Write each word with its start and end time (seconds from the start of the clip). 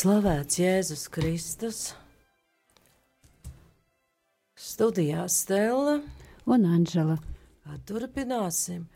Slavēts 0.00 0.56
Jēzus 0.56 1.02
Kristus, 1.12 1.78
studijā 4.56 5.26
Stela 5.28 5.98
un 6.48 6.62
Anžela. 6.64 7.18
Turpināsim 7.84 8.86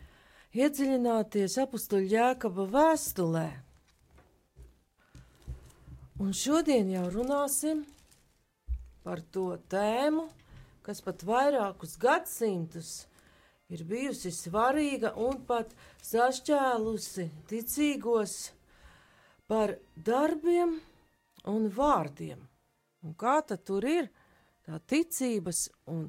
iedziļināties 0.57 1.59
apakstuļu 1.61 2.09
jēkaba 2.09 2.65
vēstulē. 2.73 3.43
Un 6.25 6.33
šodien 6.33 6.89
jau 6.95 7.03
runāsim 7.13 7.85
par 9.05 9.21
to 9.35 9.51
tēmu, 9.75 10.25
kas 10.81 11.03
pat 11.05 11.21
vairākus 11.29 11.99
gadsimtus 12.01 12.95
ir 13.69 13.85
bijusi 13.85 14.33
svarīga 14.33 15.13
un 15.27 15.37
pat 15.45 15.77
sašķēlusi 16.09 17.29
ticīgos 17.53 18.39
par 19.45 19.77
darbiem 20.01 20.79
un 21.51 21.67
vārdiem. 21.69 22.41
Un 23.05 23.13
kā 23.19 23.39
tad 23.45 23.63
tur 23.67 23.85
ir 23.85 24.09
tā 24.65 24.79
ticības 24.89 25.67
un, 25.93 26.07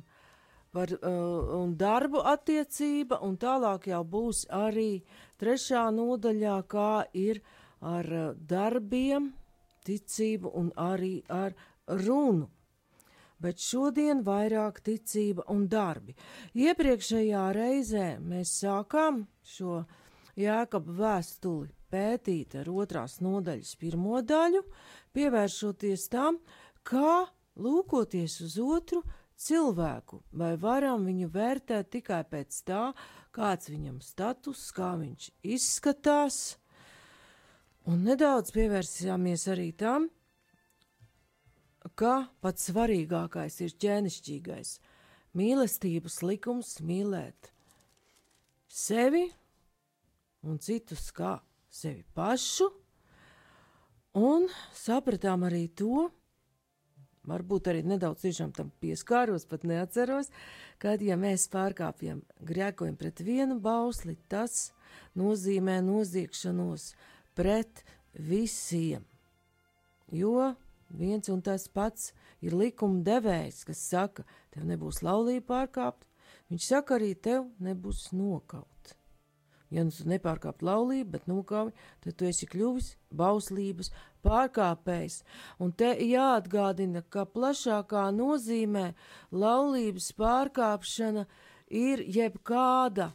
par, 0.73 0.93
uh, 0.97 1.53
un 1.61 1.77
darbu 1.77 2.23
attiecība, 2.25 3.21
un 3.27 3.37
tālāk 3.41 3.91
jau 3.93 4.03
būs 4.05 4.47
arī 4.53 5.03
trešā 5.41 5.87
nodaļā, 5.93 6.57
kā 6.69 7.05
ir 7.13 7.43
ar 7.85 8.13
uh, 8.13 8.29
darbiem, 8.37 9.33
ticību 9.87 10.53
un 10.57 10.73
arī 10.81 11.21
ar 11.29 11.55
runu. 11.87 12.49
Bet 13.37 13.61
šodien 13.61 14.23
vairāk 14.25 14.81
ticība 14.81 15.45
un 15.53 15.67
darbi. 15.69 16.17
Iepriekšējā 16.57 17.43
reizē 17.53 18.07
mēs 18.25 18.55
sākām 18.63 19.27
šo 19.45 19.83
jēkabu 20.41 20.95
vēstuli 20.97 21.77
pētīt 21.93 22.57
ar 22.61 22.71
otrās 22.73 23.21
nodaļas 23.25 23.75
pirmo 23.81 24.23
daļu, 24.25 24.63
pievēršoties 25.17 26.09
tam, 26.13 26.39
kā 26.87 27.27
lūkoties 27.57 28.41
uz 28.45 28.59
otru 28.63 29.03
cilvēku, 29.37 30.21
vai 30.33 30.55
varam 30.61 31.07
viņu 31.09 31.31
vērtēt 31.33 31.91
tikai 31.97 32.23
pēc 32.29 32.61
tā, 32.69 32.83
kāds 33.37 33.71
viņam 33.73 34.01
status, 34.05 34.69
kā 34.77 34.95
viņš 35.01 35.31
izskatās, 35.57 36.57
un 37.89 38.05
nedaudz 38.07 38.53
pievērsāmies 38.57 39.49
arī 39.53 39.71
tam, 39.77 40.09
ka 41.95 42.27
pats 42.43 42.71
svarīgākais 42.71 43.61
ir 43.65 43.77
ķēnišķīgais. 43.83 44.79
Mīlestības 45.37 46.23
likums 46.25 46.79
mīlēt 46.81 47.53
sevi 48.73 49.27
un 50.47 50.59
citus 50.63 51.11
kā 51.15 51.37
sevi 51.69 52.03
pašu, 52.17 52.71
un 54.17 54.49
sapratām 54.75 55.45
arī 55.47 55.67
to, 55.77 56.09
varbūt 57.27 57.71
arī 57.71 57.83
nedaudz 57.87 58.25
tiešām 58.25 58.53
tam 58.57 58.71
pieskāros, 58.83 59.47
pat 59.51 59.67
neatceros, 59.67 60.31
kad, 60.83 61.03
ja 61.03 61.19
mēs 61.21 61.49
pārkāpjam, 61.53 62.23
grēkojam 62.47 62.97
pret 62.99 63.23
vienu 63.27 63.59
bausli, 63.63 64.17
tas 64.31 64.71
nozīmē 65.19 65.81
noziegšanos 65.85 66.93
pret 67.37 67.83
visiem. 68.15 69.05
Jo 70.13 70.55
viens 70.89 71.29
un 71.33 71.43
tas 71.43 71.67
pats 71.69 72.13
ir 72.45 72.55
likuma 72.55 73.03
devējs, 73.07 73.65
kas 73.67 73.83
saka, 73.91 74.27
tev 74.55 74.67
nebūs 74.69 75.03
laulība 75.03 75.49
pārkāpt, 75.51 76.07
viņš 76.53 76.71
saka 76.71 76.97
arī 76.99 77.15
tev 77.19 77.51
nebūs 77.59 78.11
nokaut. 78.15 78.95
Ja 79.75 79.83
nu 79.83 79.91
tu 79.91 80.07
nepārkāp 80.07 80.63
laulību, 80.63 81.11
bet 81.17 81.27
nokāvi, 81.27 81.73
tad 82.05 82.15
tu 82.19 82.29
esi 82.29 82.47
kļuvis 82.47 82.93
bauslības 83.19 83.91
pārkāpējs. 84.27 85.21
Un 85.63 85.73
te 85.75 85.91
jāatgādina, 86.07 87.03
ka 87.11 87.27
plašākā 87.27 88.07
nozīmē 88.15 88.93
laulības 89.35 90.13
pārkāpšana 90.21 91.27
ir 91.67 92.05
jebkāda 92.07 93.11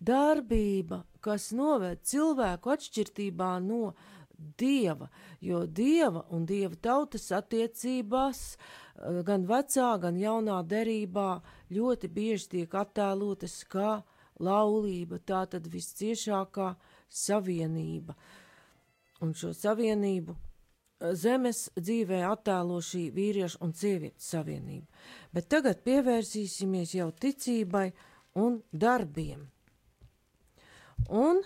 darbība, 0.00 1.04
kas 1.20 1.50
noved 1.52 2.00
cilvēku 2.08 2.72
atšķirībā 2.72 3.52
no 3.64 3.92
dieva, 4.56 5.10
jo 5.44 5.66
dieva 5.66 6.24
un 6.32 6.46
dieva 6.48 6.76
tautas 6.80 7.28
attiecībās 7.36 8.40
eh, 8.56 9.20
gan 9.26 9.44
vecā, 9.48 9.90
gan 10.00 10.16
jaunā 10.16 10.62
derībā 10.64 11.42
ļoti 11.70 12.08
bieži 12.08 12.48
tiek 12.56 12.74
attēlotas 12.74 13.60
kā 13.68 14.00
laulība, 14.40 15.20
tā 15.20 15.44
tad 15.50 15.68
visciešākā 15.70 16.74
savienība. 17.08 18.16
Un 19.20 19.34
šo 19.36 19.52
savienību 19.56 20.34
eh, 20.34 21.14
zemes 21.14 21.68
dzīvē 21.76 22.22
attēlo 22.30 22.80
šī 22.84 23.06
vīrieša 23.16 23.60
un 23.64 23.74
sievietes 23.76 24.32
savienība. 24.32 24.86
Bet 25.34 25.50
tagad 25.52 25.84
pievērsīsimies 25.86 26.96
jau 26.96 27.10
ticībai 27.12 27.90
un 28.40 28.60
darbiem. 28.72 29.48
Un 31.08 31.42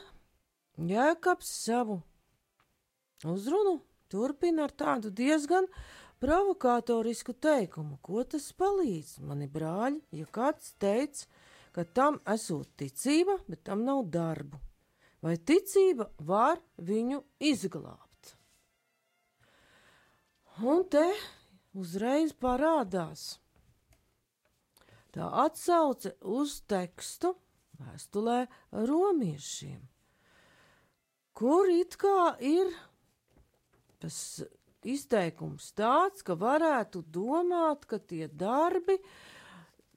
Jēkabs 0.75 1.51
savu 1.65 2.01
uzrunu 3.25 3.79
turpina 4.11 4.67
ar 4.67 4.73
tādu 4.75 5.11
diezgan 5.15 5.69
provokatorisku 6.23 7.35
teikumu, 7.39 7.99
ko 8.03 8.25
tas 8.25 8.49
palīdz. 8.59 9.21
Mani 9.29 9.47
brāļi, 9.51 10.01
ja 10.19 10.27
kāds 10.35 10.73
teica, 10.83 11.29
ka 11.75 11.85
tam 11.85 12.21
esot 12.31 12.71
ticība, 12.79 13.39
bet 13.51 13.65
tam 13.67 13.83
nav 13.87 14.05
darbu. 14.15 14.61
Vai 15.25 15.35
ticība 15.41 16.11
var 16.23 16.61
viņu 16.79 17.23
izglābt? 17.43 18.35
Un 20.63 20.85
te 20.87 21.07
uzreiz 21.75 22.35
parādās 22.39 23.41
tā 25.15 25.27
atsauce 25.45 26.15
uz 26.37 26.61
tekstu 26.71 27.33
vēstulē 27.81 28.45
romiešiem, 28.71 29.81
kur 31.35 31.71
it 31.73 31.99
kā 31.99 32.35
ir 32.39 32.71
tas 33.99 34.17
izteikums 34.85 35.73
tāds, 35.75 36.23
ka 36.23 36.37
varētu 36.39 37.03
domāt, 37.11 37.87
ka 37.89 37.99
tie 37.99 38.29
darbi, 38.29 39.01
uh, 39.01 39.34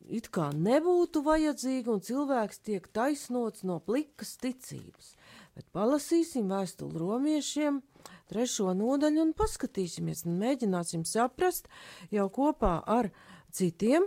it 0.09 0.29
kā 0.33 0.49
nebūtu 0.55 1.23
vajadzīga 1.25 1.93
un 1.93 2.03
cilvēks 2.03 2.61
tiek 2.65 2.87
taisnots 2.95 3.63
no 3.67 3.79
plikas 3.83 4.35
ticības. 4.41 5.15
Bet 5.57 5.65
palasīsim 5.73 6.51
vēstuli 6.51 6.99
romiešiem, 7.01 7.81
trešo 8.29 8.73
nodaļu 8.77 9.23
un 9.23 9.33
paskatīsimies 9.37 10.25
un 10.27 10.37
mēģināsim 10.41 11.05
saprast 11.07 11.67
jau 12.13 12.27
kopā 12.33 12.77
ar 12.85 13.09
citiem 13.51 14.05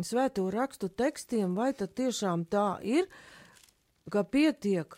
svēto 0.00 0.46
rakstu 0.50 0.88
tekstiem, 0.88 1.54
vai 1.54 1.72
tad 1.76 1.92
tiešām 1.98 2.46
tā 2.48 2.78
ir, 2.86 3.08
ka 4.10 4.24
pietiek 4.24 4.96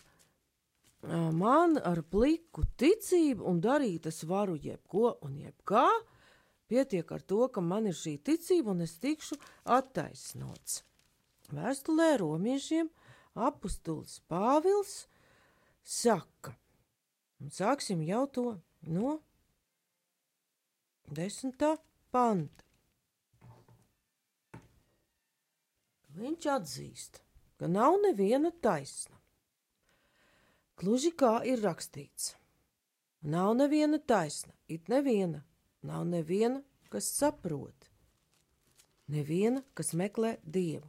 man 1.35 1.75
ar 1.83 2.01
pliku 2.07 2.63
ticību 2.79 3.43
un 3.49 3.59
darīt 3.61 4.07
es 4.07 4.23
varu 4.23 4.55
jebko 4.55 5.17
un 5.25 5.35
jebkā, 5.41 5.87
Pietiek 6.71 7.11
ar 7.11 7.21
to, 7.21 7.47
ka 7.51 7.61
man 7.61 7.87
ir 7.89 7.97
šī 7.97 8.17
ticība 8.23 8.71
un 8.73 8.83
es 8.85 8.95
tikšu 9.03 9.37
attaisnots. 9.77 10.81
Vēstulē 11.53 12.15
romiešiem 12.21 12.89
apustulis 13.35 14.21
Pāvils 14.31 14.93
saka, 15.83 16.55
un 17.41 17.51
sāksim 17.51 18.01
jau 18.07 18.23
to 18.31 18.45
no 18.87 19.17
desmitā 21.11 21.75
panta. 22.13 22.63
Viņš 26.13 26.47
atzīst, 26.55 27.19
ka 27.57 27.67
nav 27.67 27.97
neviena 28.03 28.53
taisna. 28.61 29.17
Gluži 30.77 31.09
kā 31.17 31.39
ir 31.49 31.61
rakstīts, 31.63 32.33
nav 33.33 33.53
neviena 33.57 33.97
taisna, 33.97 34.53
it 34.67 34.89
neviena, 34.93 35.41
Nav 35.83 36.05
neviena, 36.07 36.61
kas 36.91 37.09
saprot, 37.11 37.89
neviena, 39.11 39.63
kas 39.75 39.93
meklē 39.97 40.37
dievu. 40.43 40.87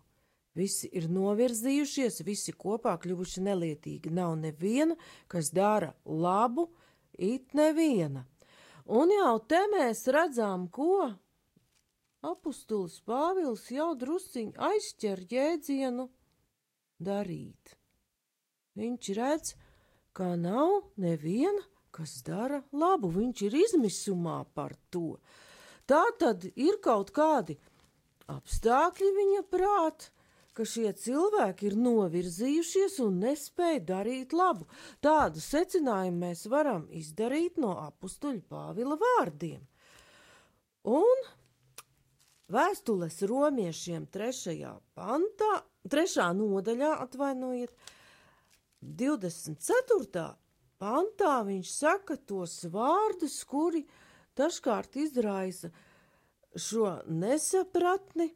Visi 0.54 0.86
ir 0.94 1.08
novirzījušies, 1.10 2.20
visi 2.22 2.54
kopā 2.54 2.94
kļuvuši 3.02 3.42
nelietīgi. 3.42 4.12
Nav 4.14 4.36
neviena, 4.38 4.94
kas 5.26 5.50
dara 5.50 5.90
labu, 6.06 6.68
it 7.18 7.56
neviena. 7.58 8.22
Un 8.86 9.10
jau 9.10 9.38
te 9.50 9.58
mēs 9.72 10.04
redzam, 10.14 10.68
ko 10.70 11.10
apustulis 12.24 13.00
Pāvils 13.02 13.66
jau 13.72 13.90
drusciņi 13.98 14.54
aizķer 14.70 15.24
jēdzienu 15.30 16.06
darīt. 17.02 17.74
Viņš 18.78 19.10
redz, 19.18 19.54
ka 20.14 20.34
nav 20.38 20.92
neviena, 21.00 21.62
kas 21.94 22.18
dara 22.26 22.62
labu, 22.72 23.10
viņš 23.14 23.44
ir 23.46 23.56
izmisumā 23.60 24.40
par 24.56 24.74
to. 24.90 25.18
Tā 25.86 26.02
tad 26.18 26.46
ir 26.54 26.80
kaut 26.84 27.12
kādi 27.14 27.56
apstākļi 28.32 29.10
viņa 29.18 29.42
prāt, 29.52 30.08
ka 30.54 30.64
šie 30.68 30.92
cilvēki 30.96 31.68
ir 31.68 31.76
novirzījušies 31.82 33.00
un 33.04 33.18
nespēja 33.24 33.82
darīt 33.90 34.34
labu. 34.36 34.68
Tādu 35.04 35.42
secinājumu 35.42 36.22
mēs 36.26 36.46
varam 36.50 36.86
izdarīt 36.94 37.58
no 37.60 37.74
apstuļa 37.82 38.44
Pāvila 38.50 38.98
vārdiem. 39.00 39.60
Un 40.94 41.26
vēstules 42.54 43.18
romiešiem 43.28 44.06
trešajā 44.14 44.72
pantā, 44.96 45.52
trešā 45.90 46.30
nodaļā 46.38 46.92
atvainojiet, 47.06 47.74
24. 48.84 50.24
Pantā 50.82 51.38
viņš 51.46 51.70
saka 51.70 52.16
tos 52.16 52.62
vārdus, 52.72 53.40
kuri 53.48 53.84
dažkārt 54.38 54.96
izraisa 55.00 55.70
šo 56.54 57.00
nesapratni 57.06 58.30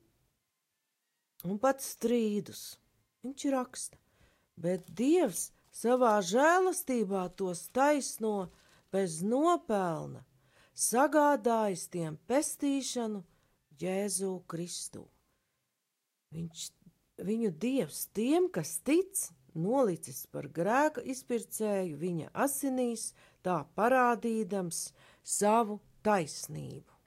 un 1.46 1.58
pat 1.62 1.82
strīdus. 1.84 2.78
Viņš 3.26 3.46
raksta, 3.54 3.98
bet 4.58 4.86
Dievs 4.94 5.48
savā 5.74 6.18
žēlastībā 6.24 7.26
tos 7.38 7.66
taisno 7.74 8.48
bez 8.94 9.20
nopelna, 9.22 10.24
sagādājis 10.74 11.88
tiem 11.92 12.18
pestīšanu 12.30 13.22
Jēzu 13.78 14.32
Kristu. 14.50 15.04
Viņš, 16.34 16.64
viņu 17.24 17.50
Dievs 17.62 18.06
tiem, 18.16 18.48
kas 18.52 18.78
tic, 18.86 19.28
nolicis 19.54 20.26
par 20.32 20.48
grēka 20.52 21.04
izpircēju 21.04 21.96
viņa 22.00 22.30
asinīs, 22.34 23.12
tā 23.42 23.62
parādīdams 23.78 24.88
savu 25.22 25.80
taisnību. 26.04 26.98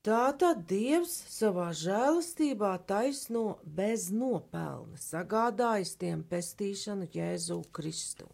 Tātad 0.00 0.62
Dievs 0.64 1.12
savā 1.28 1.66
žēlastībā 1.76 2.72
taisno 2.88 3.58
bez 3.64 4.06
nopelna, 4.08 4.96
sagādājis 4.96 5.92
tiem 6.00 6.22
pestīšanu 6.24 7.10
Jēzu 7.12 7.58
Kristu. 7.68 8.30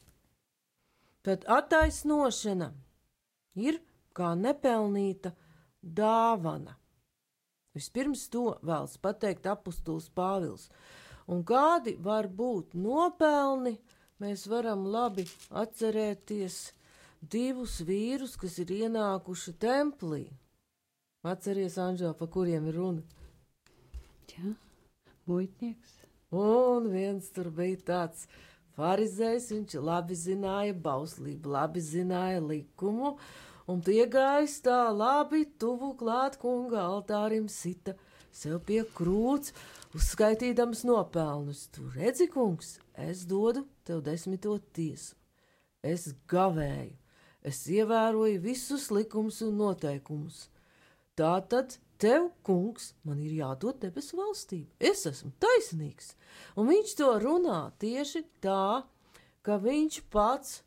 Tad 1.26 1.43
attaisnošana 1.50 2.69
ir 3.58 3.81
kā 4.14 4.37
nepelnīta 4.38 5.32
dāvana. 5.82 6.76
Vispirms 7.75 8.28
to 8.31 8.44
vēlas 8.62 8.94
pateikt 9.02 9.50
apustulis 9.50 10.06
Pāvils. 10.14 10.69
Un 11.32 11.43
kādi 11.46 11.96
var 11.99 12.28
būt 12.31 12.76
nopelni, 12.78 13.76
mēs 14.23 14.46
varam 14.50 14.87
labi 14.87 15.26
atcerēties 15.50 16.58
divus 17.20 17.81
vīrus, 17.87 18.37
kas 18.38 18.61
ir 18.62 18.73
ienākuši 18.84 19.56
templī 19.61 20.26
Atceries, 21.26 21.75
Anžēl, 21.82 22.12
pa 22.14 22.28
kuriem 22.31 22.69
ir 22.70 22.76
runa? 22.78 23.02
Jā, 24.31 24.52
muitnieks. 25.26 25.96
Un 26.37 26.87
viens 26.93 27.26
tur 27.34 27.49
bija 27.55 27.81
tāds 27.88 28.26
farizējs, 28.76 29.49
viņš 29.55 29.76
labi 29.82 30.19
zināja 30.19 30.76
bauslību, 30.87 31.50
labi 31.56 31.82
zināja 31.82 32.43
likumu, 32.44 33.17
un 33.67 33.82
piegājis 33.82 34.61
tā 34.67 34.78
labi 34.94 35.46
tuvu 35.58 35.94
klāt 35.99 36.38
kunga 36.43 36.84
altārim 36.84 37.49
sita 37.50 37.96
sev 38.31 38.61
pie 38.69 38.84
krūts, 38.94 39.55
uzskaitīdams 39.96 40.84
nopelnus. 40.88 41.66
Tu 41.75 41.87
redzi, 41.96 42.28
kungs, 42.32 42.76
es 42.94 43.25
dodu 43.28 43.64
tev 43.88 44.02
desmito 44.06 44.58
tiesu. 44.76 45.16
Es 45.87 46.10
gavēju, 46.31 46.96
es 47.46 47.62
ievēroju 47.70 48.43
visus 48.43 48.90
likumus 48.90 49.43
un 49.46 49.58
noteikumus 49.60 50.46
Tā 51.16 51.38
tad 51.48 51.78
tev, 51.96 52.26
kungs, 52.44 52.90
man 53.08 53.22
ir 53.25 53.38
jādod 53.38 53.78
debesu 53.81 54.19
valstība. 54.19 54.69
Es 54.76 55.06
esmu 55.08 55.31
taisnīgs. 55.40 56.10
Un 56.60 56.69
viņš 56.69 56.92
to 56.99 57.08
runā 57.22 57.60
tieši 57.81 58.20
tā, 58.44 58.84
ka 59.40 59.56
viņš 59.62 60.02
pats 60.12 60.58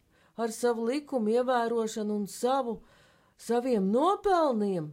ar 0.41 0.49
savu 0.55 0.87
likumu 0.89 1.35
ievērošanu 1.35 2.17
un 2.17 2.25
savu, 2.25 2.79
saviem 3.37 3.91
nopelniem 3.93 4.89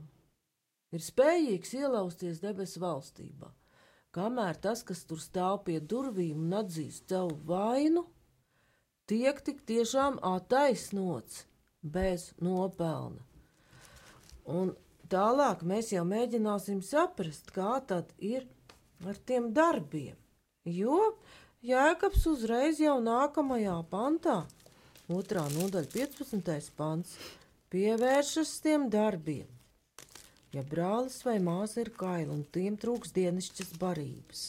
ir 0.93 1.07
spējīgs 1.07 1.73
ielausties 1.81 2.43
debesu 2.45 2.85
valstībā. 2.85 3.49
Kamēr 4.17 4.57
tas, 4.65 4.81
kas 4.87 5.05
tur 5.05 5.21
stāv 5.21 5.61
pie 5.69 5.77
durvīm 5.81 6.47
un 6.47 6.57
atzīst 6.63 7.13
savu 7.13 7.37
vainu, 7.51 8.07
tiek 9.11 9.43
tik 9.45 9.61
tiešām 9.69 10.17
attaisnots 10.25 11.45
bez 11.85 12.31
nopelna. 12.41 13.21
Un 14.47 14.73
Tālāk 15.07 15.61
mēs 15.63 15.93
jau 15.93 16.03
mēģināsim 16.03 16.81
saprast, 16.83 17.53
kā 17.55 17.77
tad 17.87 18.09
ir 18.19 18.47
ar 19.07 19.19
tiem 19.29 19.53
darbiem. 19.55 20.17
Jo 20.67 20.99
Jēkabs 21.67 22.25
uzreiz 22.27 22.81
jau 22.83 22.97
nākamajā 23.03 23.77
pantā, 23.91 24.41
otrā 25.07 25.45
nodaļa, 25.55 25.91
15. 25.95 26.73
pants, 26.79 27.15
pievēršas 27.71 28.57
tiem 28.65 28.89
darbiem. 28.91 29.47
Ja 30.57 30.65
brālis 30.65 31.21
vai 31.27 31.37
māsa 31.45 31.83
ir 31.85 31.93
kaila 31.93 32.33
un 32.33 32.45
tiem 32.55 32.81
trūks 32.81 33.13
dienasčas 33.13 33.75
barības. 33.81 34.47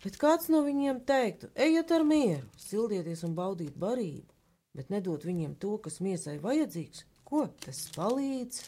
Bet 0.00 0.16
kāds 0.20 0.48
no 0.52 0.62
viņiem 0.64 1.02
teiktu, 1.08 1.50
ejiet 1.54 1.92
ar 1.92 2.04
mieru, 2.08 2.46
sildieties 2.60 3.24
un 3.28 3.36
baudiet 3.36 3.76
barību, 3.80 4.30
bet 4.76 4.92
nedot 4.92 5.24
viņiem 5.24 5.58
to, 5.60 5.76
kas 5.84 6.00
miesai 6.04 6.38
vajadzīgs, 6.40 7.04
Ko 7.24 7.46
tas 7.64 7.78
palīdz? 7.96 8.58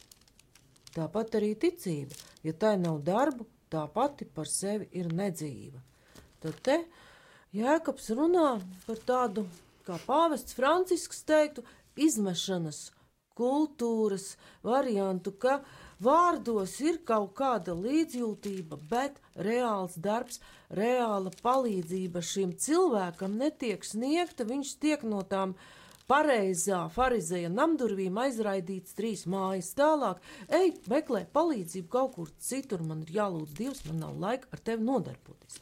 Tāpat 0.97 1.35
arī 1.37 1.51
ticība, 1.61 2.17
ja 2.43 2.55
tai 2.57 2.73
nav 2.81 3.03
darbu, 3.05 3.45
tā 3.69 3.83
pati 3.93 4.25
par 4.25 4.49
sevi 4.49 4.89
ir 4.97 5.11
nedzīva. 5.13 5.83
Tad 6.41 6.63
te 6.65 6.77
Jēkabs 7.57 8.09
runā 8.17 8.49
par 8.87 9.03
tādu, 9.11 9.45
kā 9.85 10.01
pāvests 10.09 10.57
Francisks 10.57 11.21
teiktu, 11.29 11.67
izmešanas 12.09 12.81
kultūras 13.37 14.35
variantu, 14.65 15.33
ka 15.33 15.61
vārdos 16.03 16.77
ir 16.85 17.01
kaut 17.09 17.35
kāda 17.39 17.77
līdzjūtība, 17.77 18.79
bet 18.91 19.21
reāls 19.37 19.97
darbs, 19.97 20.41
reāla 20.71 21.33
palīdzība 21.43 22.23
šim 22.25 22.55
cilvēkam 22.61 23.37
netiek 23.41 23.85
sniegta, 23.85 24.49
viņš 24.49 24.77
tiek 24.83 25.05
no 25.07 25.23
tām 25.23 25.57
pareizā 26.11 26.85
farizēja 26.95 27.51
namdurvīm 27.51 28.19
aizraidīts 28.23 28.95
trīs 28.99 29.25
mājas 29.31 29.73
tālāk. 29.79 30.21
Ej, 30.49 30.77
meklē 30.91 31.25
palīdzību 31.35 31.91
kaut 31.93 32.15
kur 32.19 32.31
citur, 32.39 32.85
man 32.87 33.03
ir 33.07 33.17
jālūdz 33.19 33.57
Dievs, 33.59 33.85
man 33.89 34.05
nav 34.05 34.21
laika 34.23 34.51
ar 34.55 34.63
tevi 34.71 34.87
nodarboties. 34.87 35.61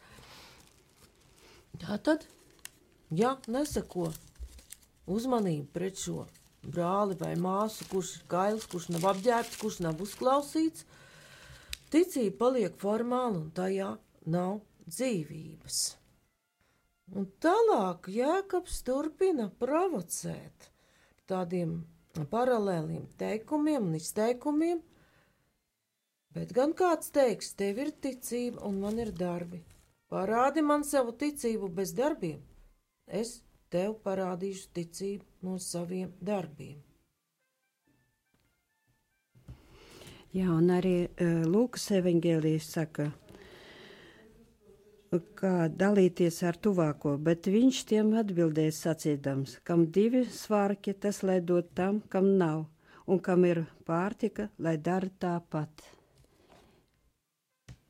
Tā 1.80 1.98
tad, 2.06 2.28
ja 3.10 3.34
nesako 3.50 4.12
uzmanību 5.10 5.66
pret 5.74 5.98
šo 6.00 6.24
brāli 6.72 7.16
vai 7.20 7.34
māsu, 7.40 7.86
kurš 7.90 8.14
ir 8.18 8.28
kails, 8.30 8.68
kurš 8.70 8.90
nav 8.94 9.08
apģērbts, 9.12 9.58
kurš 9.60 9.80
nav 9.84 10.00
uzklausīts, 10.04 10.86
ticība 11.92 12.38
paliek 12.44 12.78
formāla 12.80 13.42
un 13.42 13.50
tajā 13.56 13.90
nav 14.30 14.60
dzīvības. 14.88 15.82
Un 17.14 17.26
tālāk 17.44 18.08
Jēkabs 18.08 18.80
turpina 18.86 19.50
provocēt 19.60 20.70
tādiem 21.28 21.82
paralēliem 22.32 23.04
teikumiem 23.20 23.90
un 23.90 23.98
izteikumiem, 23.98 24.80
bet 26.34 26.52
gan 26.56 26.72
kāds 26.76 27.12
teiks, 27.14 27.52
tev 27.58 27.80
ir 27.84 27.92
ticība 28.06 28.64
un 28.68 28.80
man 28.80 28.98
ir 29.02 29.12
darbi. 29.12 29.60
Parādi 30.10 30.62
man 30.62 30.84
savu 30.84 31.12
ticību 31.18 31.68
bez 31.74 31.92
darbiem, 31.96 32.40
es 33.06 33.40
tev 33.74 33.98
parādīšu 34.06 34.70
ticību 34.78 35.46
no 35.46 35.58
saviem 35.58 36.14
darbiem. 36.22 36.78
Jā, 40.34 40.48
un 40.50 40.70
arī 40.74 40.96
uh, 41.06 41.44
Lūkas 41.46 41.92
evanģēlijas 41.94 42.70
saka, 42.74 43.12
kā 45.38 45.68
dalīties 45.70 46.40
ar 46.48 46.58
tuvāko, 46.58 47.14
bet 47.22 47.46
viņš 47.46 47.82
tiem 47.90 48.12
atbildēja 48.18 48.74
sacīdams, 48.74 49.58
kam 49.62 49.86
divi 49.94 50.24
svārki, 50.26 50.94
tas 50.94 51.22
lai 51.22 51.38
dod 51.38 51.68
tam, 51.78 52.00
kam 52.10 52.32
nav, 52.40 52.64
un 53.06 53.20
kam 53.22 53.46
ir 53.46 53.62
pārtika, 53.86 54.48
lai 54.58 54.74
dara 54.78 55.10
tāpat. 55.22 55.86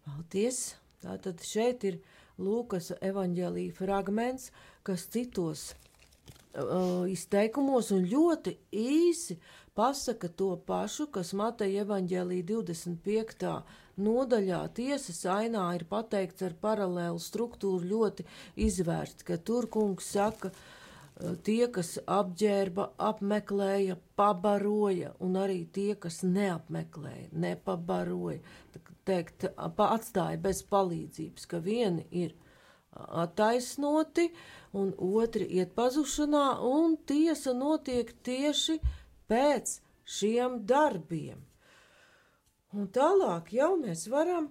Paldies! 0.04 0.74
Tātad 1.04 1.40
šeit 1.44 1.84
ir 1.84 1.98
Lūkas 2.40 2.90
evaņģēlīja 3.04 3.74
fragments, 3.76 4.48
kas 4.86 5.06
citos 5.12 5.64
uh, 5.72 7.04
izteikumos 7.10 7.90
un 7.94 8.04
ļoti 8.10 8.56
īsi 8.84 9.38
pasaka 9.74 10.28
to 10.28 10.52
pašu, 10.68 11.08
kas 11.14 11.32
Mateja 11.34 11.82
evaņģēlīja 11.86 12.46
25. 12.52 13.50
nodaļā 14.04 14.60
tiesas 14.76 15.24
ainā 15.30 15.66
ir 15.78 15.86
pateikts 15.90 16.46
ar 16.46 16.54
paralēlu 16.62 17.20
struktūru 17.22 17.90
ļoti 17.90 18.26
izvērsts, 18.68 19.26
ka 19.26 19.38
tur 19.38 19.66
kungs 19.72 20.12
saka, 20.14 20.52
uh, 20.52 20.84
tie, 21.46 21.66
kas 21.72 21.94
apģērba, 22.10 22.88
apmeklēja, 23.08 23.96
pabaroja, 24.18 25.14
un 25.22 25.38
arī 25.38 25.64
tie, 25.72 25.94
kas 25.98 26.22
neapmeklēja, 26.26 27.28
nepabaroja, 27.32 28.40
teikt, 29.06 29.46
atstāja 29.56 30.40
bez 30.40 30.62
palīdzības, 30.70 31.46
ka 31.50 31.60
vieni 31.62 32.06
ir 32.10 32.34
attaisnoti, 32.94 34.28
un 34.74 34.92
otri 34.98 35.46
iet 35.58 35.74
pazušanā, 35.76 36.46
un 36.66 36.96
tiesa 37.06 37.54
notiek 37.54 38.10
tieši 38.26 38.78
pēc 39.30 39.78
šiem 40.04 40.60
darbiem. 40.68 41.42
Un 42.74 42.88
tālāk 42.90 43.52
jau 43.54 43.74
mēs 43.78 44.08
varam 44.10 44.48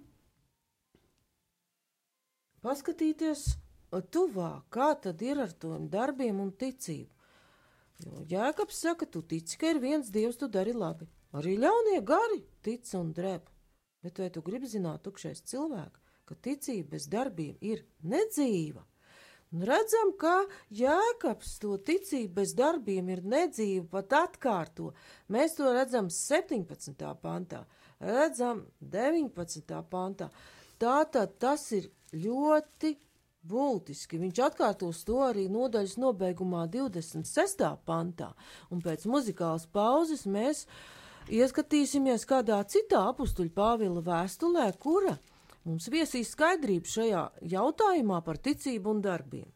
paskatīties 2.64 3.48
tuvāk, 4.16 4.64
kā 4.72 4.94
tad 5.04 5.22
ir 5.22 5.42
ar 5.44 5.52
tiem 5.52 5.90
darbiem 5.92 6.40
un 6.40 6.54
ticību. 6.56 7.12
Jo 8.04 8.24
Jēkabs 8.28 8.80
saka, 8.80 9.06
tu 9.06 9.22
tici, 9.22 9.58
ka 9.60 9.70
ir 9.70 9.80
viens 9.84 10.10
dievs, 10.12 10.40
tu 10.40 10.48
dari 10.48 10.74
labi. 10.74 11.08
Arī 11.34 11.58
ļaunie 11.60 12.00
gari 12.06 12.42
tic 12.66 12.88
un 12.98 13.12
drēb. 13.14 13.46
Bet 14.04 14.20
vai 14.20 14.30
tu 14.34 14.42
gribi 14.44 14.68
zināt, 14.68 15.04
tukšais 15.06 15.44
cilvēks, 15.48 16.03
ka 16.26 16.36
ticība 16.48 16.96
bez 16.96 17.08
darbiem 17.12 17.56
ir 17.62 17.86
nedzīva? 18.04 18.84
Un 19.54 19.62
redzam, 19.70 20.16
ka 20.18 20.48
Jēkabs 20.74 21.60
to 21.62 21.76
ticību 21.78 22.34
bez 22.40 22.56
darbiem 22.58 23.12
ir 23.14 23.22
nedzīva, 23.22 23.86
pat 23.92 24.16
atkārto. 24.18 24.94
Mēs 25.30 25.60
to 25.60 25.70
redzam 25.76 26.10
17. 26.10 27.06
pantā, 27.22 27.62
redzam 28.02 28.64
19. 28.82 29.76
pantā. 29.92 30.32
Tātad 30.82 31.38
tas 31.38 31.68
ir 31.78 31.92
ļoti 32.18 32.96
būtiski. 33.46 34.18
Viņš 34.24 34.42
atkārtos 34.48 35.04
to 35.06 35.20
arī 35.28 35.46
nodaļas 35.52 36.00
nobeigumā 36.02 36.66
26. 36.72 37.62
pantā, 37.86 38.32
un 38.72 38.82
pēc 38.82 39.06
muzikālas 39.06 39.68
pauzes 39.70 40.26
mēs 40.26 40.66
ieskatīsimies 41.30 42.26
kādā 42.28 42.58
citā 42.66 43.04
apstuļu 43.12 43.54
Pāvila 43.54 44.02
vēstulē, 44.04 44.72
kura 44.82 45.18
mums 45.66 45.90
viesīs 45.94 46.34
skaidrību 46.36 46.90
šajā 46.96 47.24
jautājumā 47.56 48.22
par 48.26 48.40
ticību 48.44 48.96
un 48.96 49.04
darbiem. 49.04 49.53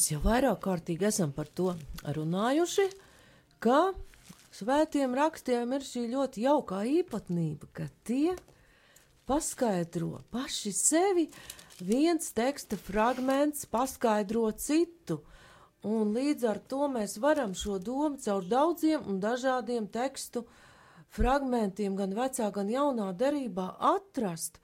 Mēs 0.00 0.14
jau 0.14 0.20
vairāk 0.24 0.62
kārtīgi 0.64 1.04
esam 1.04 1.32
par 1.36 1.48
to 1.58 1.74
runājuši, 2.16 2.86
ka 3.60 3.90
svētiem 4.56 5.12
rakstiem 5.12 5.74
ir 5.76 5.82
šī 5.84 6.06
ļoti 6.14 6.44
jaukā 6.46 6.78
īpatnība, 6.88 7.66
ka 7.76 7.84
tie 8.08 8.32
paskaidro 9.28 10.22
paši 10.32 10.72
sevi, 10.72 11.26
viens 11.84 12.32
teksta 12.32 12.78
fragments 12.80 13.68
paskaidro 13.68 14.46
citu, 14.56 15.18
un 15.84 16.14
līdz 16.16 16.48
ar 16.48 16.62
to 16.72 16.88
mēs 16.94 17.18
varam 17.20 17.52
šo 17.52 17.76
domu 17.76 18.16
caur 18.24 18.48
daudziem 18.48 19.04
un 19.04 19.20
dažādiem 19.20 19.90
tekstu 19.98 20.46
fragmentiem 21.12 22.00
gan 22.00 22.16
vecā, 22.16 22.48
gan 22.48 22.72
jaunā 22.72 23.10
derībā 23.12 23.68
atrast 23.92 24.62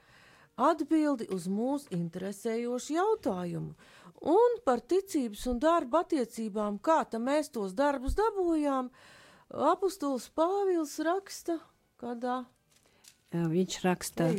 atbildi 0.56 1.28
uz 1.36 1.44
mūsu 1.44 1.92
interesējošu 2.00 2.96
jautājumu 2.96 3.76
Un 4.26 4.58
par 4.66 4.80
ticības 4.82 5.44
un 5.52 5.60
darba 5.62 6.02
attiecībām, 6.02 6.80
kā 6.82 7.04
mēs 7.22 7.52
tos 7.54 7.76
darbus 7.78 8.16
dabūjām, 8.18 8.90
apustulis 9.70 10.28
Pāvils 10.34 10.98
raksta 11.06 11.60
kādā. 12.00 12.44
Viņš 13.30 13.76
raksta 13.84 14.30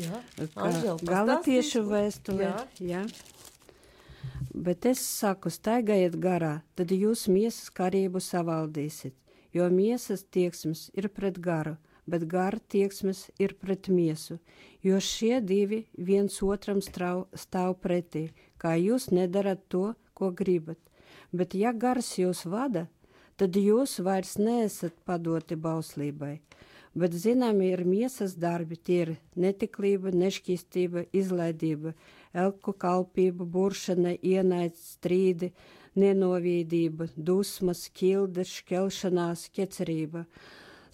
Galatiešu 1.06 1.84
vēstulē. 1.88 2.52
Jā. 2.82 3.04
Bet 4.58 4.88
es 4.90 5.04
saku, 5.06 5.52
staigājiet 5.54 6.18
garā, 6.20 6.62
tad 6.76 6.92
jūs 6.92 7.28
miesas 7.30 7.70
karību 7.70 8.20
savaldīsiet, 8.24 9.14
jo 9.54 9.68
miesas 9.70 10.24
tieksmes 10.24 10.88
ir 10.98 11.08
pret 11.14 11.38
garu, 11.44 11.76
bet 12.10 12.26
gara 12.32 12.58
tieksmes 12.72 13.28
ir 13.40 13.54
pret 13.60 13.88
miesu, 13.94 14.40
jo 14.82 14.98
šie 15.04 15.42
divi 15.46 15.84
viens 15.94 16.42
otram 16.42 16.82
strau, 16.82 17.28
stāv 17.36 17.78
pretī, 17.84 18.32
kā 18.62 18.76
jūs 18.80 19.10
nedarat 19.14 19.64
to, 19.72 19.94
ko 20.18 20.32
gribat. 20.32 20.80
Bet 21.32 21.56
ja 21.56 21.74
gars 21.74 22.16
jūs 22.18 22.46
vada, 22.50 22.88
tad 23.38 23.56
jūs 23.60 24.00
vairs 24.04 24.38
neesat 24.42 24.96
padoti 25.06 25.56
bauslībai. 25.56 26.38
Bet 26.98 27.14
zināmi 27.14 27.72
ir 27.76 27.84
miesas 27.86 28.34
darbi, 28.42 28.78
tie 28.78 29.00
ir 29.04 29.10
netiklība, 29.38 30.10
nešķīstība, 30.18 31.06
izlaidība, 31.14 31.94
elku 32.34 32.74
kalpība, 32.74 33.46
buršana, 33.46 34.16
ienaids, 34.18 34.96
strīdi, 34.96 35.52
nenovīdība, 35.98 37.12
dusmas, 37.18 37.86
kilde, 37.94 38.48
šķelšanās, 38.50 39.50
ķecerība 39.54 40.26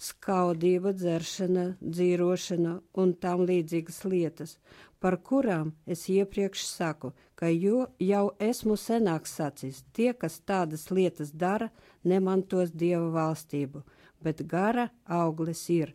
skaudība, 0.04 0.92
dzeršana, 0.92 1.64
dzīvošana 1.80 2.74
un 3.00 3.14
tam 3.22 3.44
līdzīgas 3.48 4.00
lietas, 4.10 4.56
par 5.00 5.16
kurām 5.28 5.72
es 5.94 6.06
iepriekš 6.12 6.64
saku, 6.68 7.12
ka 7.38 7.50
jo, 7.52 7.86
jau 8.00 8.24
esmu 8.48 8.76
senāk 8.80 9.28
sacis, 9.30 9.82
tie, 9.96 10.12
kas 10.12 10.38
tādas 10.48 10.86
lietas 10.90 11.32
dara, 11.44 11.70
nemantos 12.04 12.72
Dieva 12.72 13.10
valstību, 13.16 13.84
bet 14.24 14.44
gara 14.48 14.88
auglis 15.04 15.66
ir. 15.72 15.94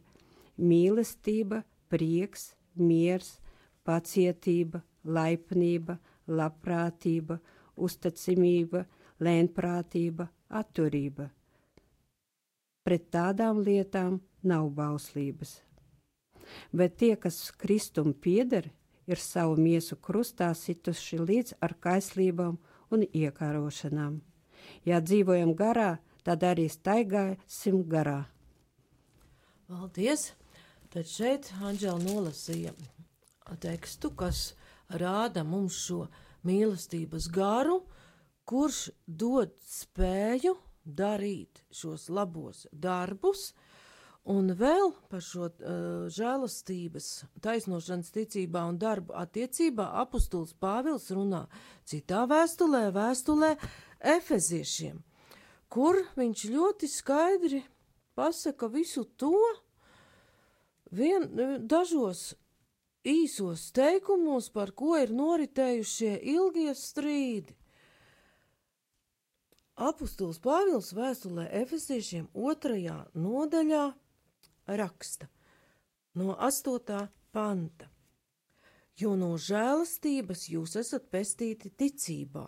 Mīlestība, 0.60 1.64
prieks, 1.90 2.52
miers, 2.76 3.38
pacietība, 3.88 4.84
laipnība, 5.06 5.98
labprātība, 6.28 7.40
uzticamība, 7.80 8.86
lēnprātība, 9.24 10.30
atturība 10.50 11.32
pret 12.90 13.12
tādām 13.14 13.60
lietām 13.62 14.16
nav 14.42 14.72
bauslības. 14.74 15.60
Bet 16.74 16.96
tie, 16.98 17.14
kas 17.14 17.52
Kristum 17.54 18.16
pieder, 18.18 18.72
ir 19.06 19.22
savu 19.22 19.60
miesu 19.62 19.94
krustā 20.02 20.48
situši 20.58 21.20
līdz 21.22 21.60
ar 21.62 21.76
kaislībām 21.78 22.58
un 22.90 23.06
iekārošanām. 23.06 24.16
Ja 24.90 24.98
dzīvojam 25.06 25.54
garā, 25.54 26.00
tad 26.26 26.42
arī 26.42 26.66
staigāsim 26.74 27.84
garā. 27.86 28.24
Paldies! 29.70 30.32
Tad 30.90 31.06
šeit 31.06 31.52
Anģela 31.62 32.02
nolasīja 32.02 32.74
tekstu, 33.62 34.10
kas 34.10 34.56
rāda 34.90 35.44
mums 35.46 35.78
šo 35.86 36.08
mīlestības 36.50 37.28
garu, 37.30 37.84
kurš 38.50 38.88
dod 39.06 39.54
spēju 39.70 40.56
darīt 40.96 41.64
šos 41.72 42.08
labos 42.10 42.66
darbus, 42.72 43.54
un 44.30 44.52
vēl 44.58 44.92
par 45.10 45.24
šo 45.26 45.48
uh, 45.50 46.08
žēlastības, 46.14 47.10
taisnošanas 47.42 48.12
ticībā 48.16 48.66
un 48.70 48.80
darbu 48.82 49.16
attiecībā 49.18 49.88
apustulis 50.04 50.54
Pāvils 50.54 51.10
runā 51.16 51.46
citā 51.88 52.26
vēstulē, 52.30 52.90
vēstulē 52.96 53.56
Efeziešiem, 54.18 55.00
kur 55.72 56.04
viņš 56.20 56.46
ļoti 56.54 56.92
skaidri 56.92 57.64
pasaka 58.20 58.68
visu 58.72 59.06
to, 59.18 59.36
vien, 60.92 61.28
dažos 61.62 62.34
īsos 63.08 63.70
teikumos, 63.76 64.50
par 64.52 64.74
ko 64.76 64.98
ir 65.00 65.14
noritējušie 65.16 66.18
ilgie 66.34 66.74
strīdi. 66.76 67.56
Apostols 69.80 70.42
Pāvils 70.44 70.90
vēstulē 70.92 71.46
Efesiešiem 71.62 72.26
otrajā 72.36 72.98
nodaļā 73.16 73.86
raksta 74.76 75.30
no 76.20 76.36
8. 76.36 77.08
panta. 77.32 77.88
jo 79.00 79.14
no 79.16 79.38
žēlastības 79.40 80.50
jūs 80.52 80.76
esat 80.82 81.06
pestīti 81.14 81.72
ticībā. 81.72 82.44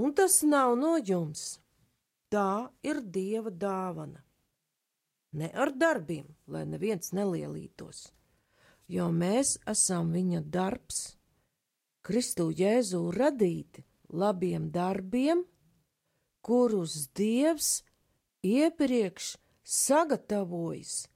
Un 0.00 0.14
tas 0.16 0.38
nav 0.46 0.76
no 0.80 0.94
jums, 0.96 1.60
tā 2.32 2.70
ir 2.80 3.02
Dieva 3.02 3.50
dāvana. 3.50 4.22
Ne 5.36 5.50
ar 5.52 5.74
darbiem, 5.76 6.24
lai 6.46 6.64
neviens 6.64 7.12
nelielītos, 7.12 8.06
jo 8.88 9.10
mēs 9.12 9.58
esam 9.68 10.14
viņa 10.16 10.40
darbs, 10.48 11.02
Kristu 12.00 12.48
Jēzu 12.56 13.10
radīti 13.12 13.84
labiem 14.08 14.70
darbiem, 14.72 15.44
kurus 16.42 17.08
Dievs 17.16 17.82
iepriekš 18.46 19.36
sagatavojis, 19.64 21.06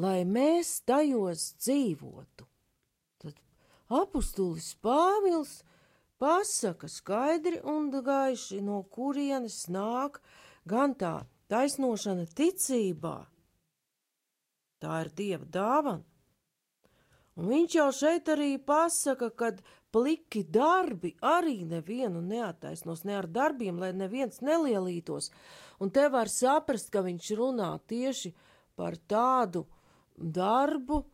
lai 0.00 0.24
mēs 0.24 0.80
tajos 0.88 1.52
dzīvotu. 1.60 2.46
Apustulis 3.86 4.72
Pāvils 4.82 5.60
pasaka 6.18 6.88
skaidri 6.90 7.60
un 7.62 7.90
gaiši, 7.90 8.58
no 8.60 8.82
kurienes 8.82 9.68
nāk 9.70 10.18
gan 10.66 10.96
tā 10.98 11.20
taisnošana 11.52 12.26
ticībā. 12.26 13.16
Tā 14.82 15.00
ir 15.04 15.12
Dieva 15.14 15.46
dāvana. 15.46 16.02
Un 17.36 17.50
viņš 17.52 17.76
jau 17.76 17.90
šeit 17.92 18.28
arī 18.32 18.56
pasaka, 18.58 19.28
ka 19.30 19.52
pliki 19.96 20.42
darbi 20.52 21.14
arī 21.24 21.62
nevienu 21.64 22.20
neataisnos, 22.20 23.06
ne 23.08 23.16
ar 23.16 23.30
darbiem, 23.32 23.80
lai 23.80 23.94
neviens 23.96 24.42
nelielītos. 24.44 25.30
Un 25.80 25.88
te 25.88 26.04
var 26.12 26.28
saprast, 26.28 26.92
ka 26.92 27.00
viņš 27.06 27.32
runā 27.40 27.70
tieši 27.88 28.34
par 28.76 28.98
tādu 29.08 29.64
darbu, 30.16 31.06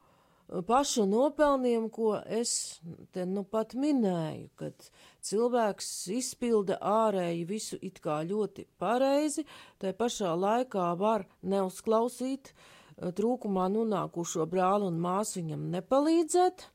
pašu 0.66 1.06
nopelniem, 1.06 1.88
ko 1.90 2.16
es 2.26 2.80
te 3.14 3.24
nu 3.26 3.44
pat 3.48 3.76
minēju, 3.78 4.50
kad 4.58 4.90
cilvēks 5.24 5.88
izpilda 6.12 6.76
ārēji 6.82 7.46
visu 7.48 7.78
it 7.80 8.02
kā 8.04 8.20
ļoti 8.26 8.66
pareizi, 8.82 9.46
tai 9.78 9.94
pašā 9.96 10.34
laikā 10.36 10.90
var 10.98 11.24
neuzklausīt 11.42 12.52
trūkumā 12.98 13.70
nonākušo 13.72 14.46
brāli 14.50 14.90
un 14.90 15.00
māsu 15.00 15.40
viņam 15.40 15.70
nepalīdzēt, 15.72 16.66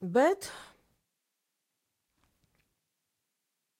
bet 0.00 0.50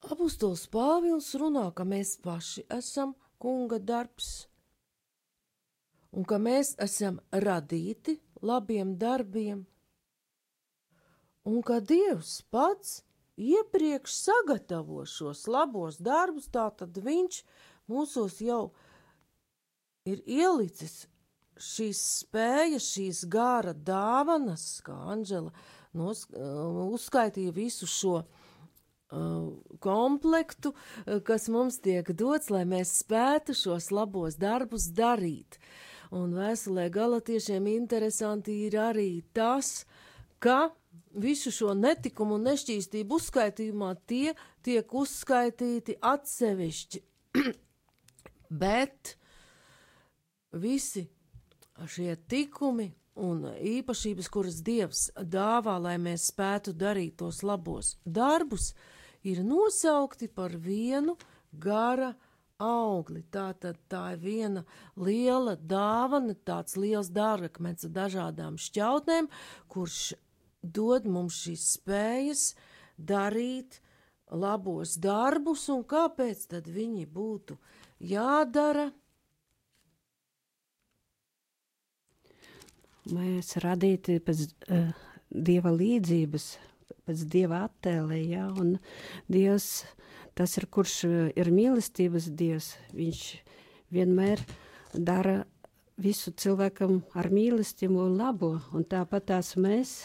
apustuls 0.08 0.66
Pāvils 0.72 1.30
runā, 1.38 1.68
ka 1.74 1.84
mēs 1.84 2.16
paši 2.22 2.64
esam 2.74 3.14
kunga 3.38 3.78
darbs, 3.78 4.48
un 6.12 6.24
ka 6.24 6.38
mēs 6.42 6.74
esam 6.82 7.20
radīti 7.32 8.18
labiem 8.42 8.96
darbiem, 8.98 9.66
un 11.48 11.60
ka 11.62 11.78
Dievs 11.80 12.40
pats 12.50 13.02
iepriekš 13.38 14.14
sagatavo 14.24 15.04
šos 15.06 15.46
labos 15.46 16.00
darbus, 16.02 16.48
tātad 16.50 16.98
Viņš 16.98 17.42
mūsos 17.88 18.40
jau 18.42 18.72
ir 20.08 20.22
ielicis 20.26 21.06
šīs 21.58 22.00
spējas, 22.22 22.86
šīs 22.94 23.24
gāra 23.30 23.74
dāvanas, 23.74 24.80
kā 24.86 24.94
Anģela 25.12 25.52
nos, 25.96 26.26
uh, 26.32 26.84
uzskaitīja 26.92 27.52
visu 27.54 27.88
šo 27.88 28.14
uh, 28.20 29.50
komplektu, 29.84 30.74
uh, 30.74 31.20
kas 31.24 31.48
mums 31.52 31.80
tiek 31.84 32.10
dots, 32.12 32.50
lai 32.52 32.64
mēs 32.68 32.98
spētu 33.02 33.56
šos 33.56 33.90
labos 33.94 34.38
darbus 34.40 34.90
darīt. 34.94 35.60
Un 36.14 36.32
vēstulē 36.36 36.88
galotiešiem 36.92 37.66
interesanti 37.68 38.54
ir 38.66 38.78
arī 38.80 39.10
tas, 39.36 39.84
ka 40.40 40.70
visu 41.12 41.52
šo 41.52 41.74
netikumu 41.76 42.38
un 42.38 42.46
nešķīstību 42.48 43.18
uzskaitījumā 43.18 43.92
tie 44.08 44.34
tiek 44.64 44.94
uzskaitīti 44.94 45.98
atsevišķi. 46.00 47.02
Bet 48.62 49.16
visi 50.52 51.04
šie 51.86 52.16
tikumi 52.28 52.88
un 53.18 53.42
īpašības, 53.50 54.28
kuras 54.32 54.60
Dievs 54.64 55.08
dāvā, 55.18 55.78
lai 55.82 55.96
mēs 56.02 56.28
spētu 56.32 56.74
darīt 56.78 57.18
tos 57.22 57.42
labos 57.46 57.96
darbus, 58.04 58.72
ir 59.26 59.42
nosaukti 59.44 60.28
par 60.30 60.54
vienu 60.54 61.16
gara 61.52 62.12
augli. 62.58 63.22
Tā 63.30 63.50
tad 63.60 63.78
tā 63.90 64.04
ir 64.14 64.22
viena 64.22 64.64
liela 64.96 65.56
dāvana, 65.56 66.34
tāds 66.44 66.78
liels 66.78 67.10
dārgakmens 67.14 67.86
ar 67.86 67.94
dažādām 67.98 68.58
šķautnēm, 68.58 69.30
kurš 69.70 70.14
dod 70.62 71.06
mums 71.06 71.42
šīs 71.44 71.66
spējas 71.78 72.48
darīt 72.98 73.80
labos 74.30 74.96
darbus, 74.98 75.68
un 75.72 75.84
kāpēc 75.86 76.48
tad 76.54 76.66
viņi 76.68 77.06
būtu 77.06 77.58
jādara? 78.10 78.90
Mēs 83.14 83.54
radīti 83.64 84.18
pēc 84.20 84.42
uh, 84.68 84.90
dieva 85.30 85.72
līdzības, 85.72 86.48
pēc 87.08 87.22
dieva 87.32 87.62
attēlē, 87.68 88.18
ja, 88.28 88.48
un 88.52 88.76
Dievs 89.32 89.86
tas 90.38 90.54
ir 90.60 90.68
kurš 90.70 90.96
eh, 91.08 91.14
ir 91.34 91.50
mīlestības 91.50 92.28
dievs. 92.38 92.72
Viņš 92.94 93.22
vienmēr 93.94 94.42
dara 94.94 95.40
visu 95.98 96.30
cilvēkam 96.30 97.00
ar 97.18 97.30
mīlestību 97.34 98.04
un 98.04 98.14
labo, 98.20 98.52
un 98.70 98.86
tāpat 98.86 99.26
tās 99.32 99.56
mēs 99.58 99.96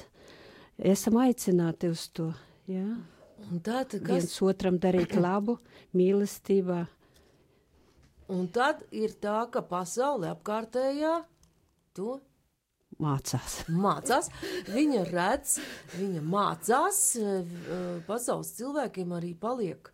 esam 0.80 1.20
aicināti 1.22 1.92
uz 1.94 2.08
to. 2.10 2.32
Jā. 2.66 2.88
Un 3.52 3.62
tad, 3.62 3.94
kas... 3.94 4.10
Viens 4.10 4.36
otram 4.42 4.80
darīt 4.82 5.14
labu, 5.20 5.60
mīlestībā. 5.94 6.82
Un 8.34 8.48
tad 8.56 8.86
ir 8.96 9.14
tā, 9.22 9.44
ka 9.52 9.62
pasaule 9.68 10.32
apkārtējā 10.32 11.18
to 11.94 12.18
mācās. 13.02 13.60
mācās. 13.86 14.30
Viņa 14.70 15.04
redz, 15.10 15.58
viņa 15.98 16.24
mācās, 16.26 17.02
eh, 17.20 18.02
pasaules 18.08 18.54
cilvēkiem 18.58 19.14
arī 19.18 19.34
paliek 19.40 19.92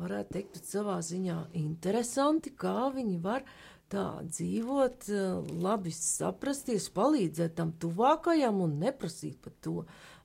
varētu 0.00 0.36
teikt, 0.36 0.62
savā 0.64 1.00
ziņā 1.04 1.38
interesanti, 1.60 2.54
kā 2.56 2.88
viņi 2.94 3.20
var 3.22 3.44
tā 3.90 4.22
dzīvot, 4.24 5.08
eh, 5.10 5.52
labi 5.62 5.90
saprasties, 5.90 6.88
palīdzēt 6.94 7.54
tam 7.54 7.72
tuvākajam 7.72 8.62
un 8.62 8.78
neprasīt 8.80 9.40
par 9.42 9.52
to 9.60 9.84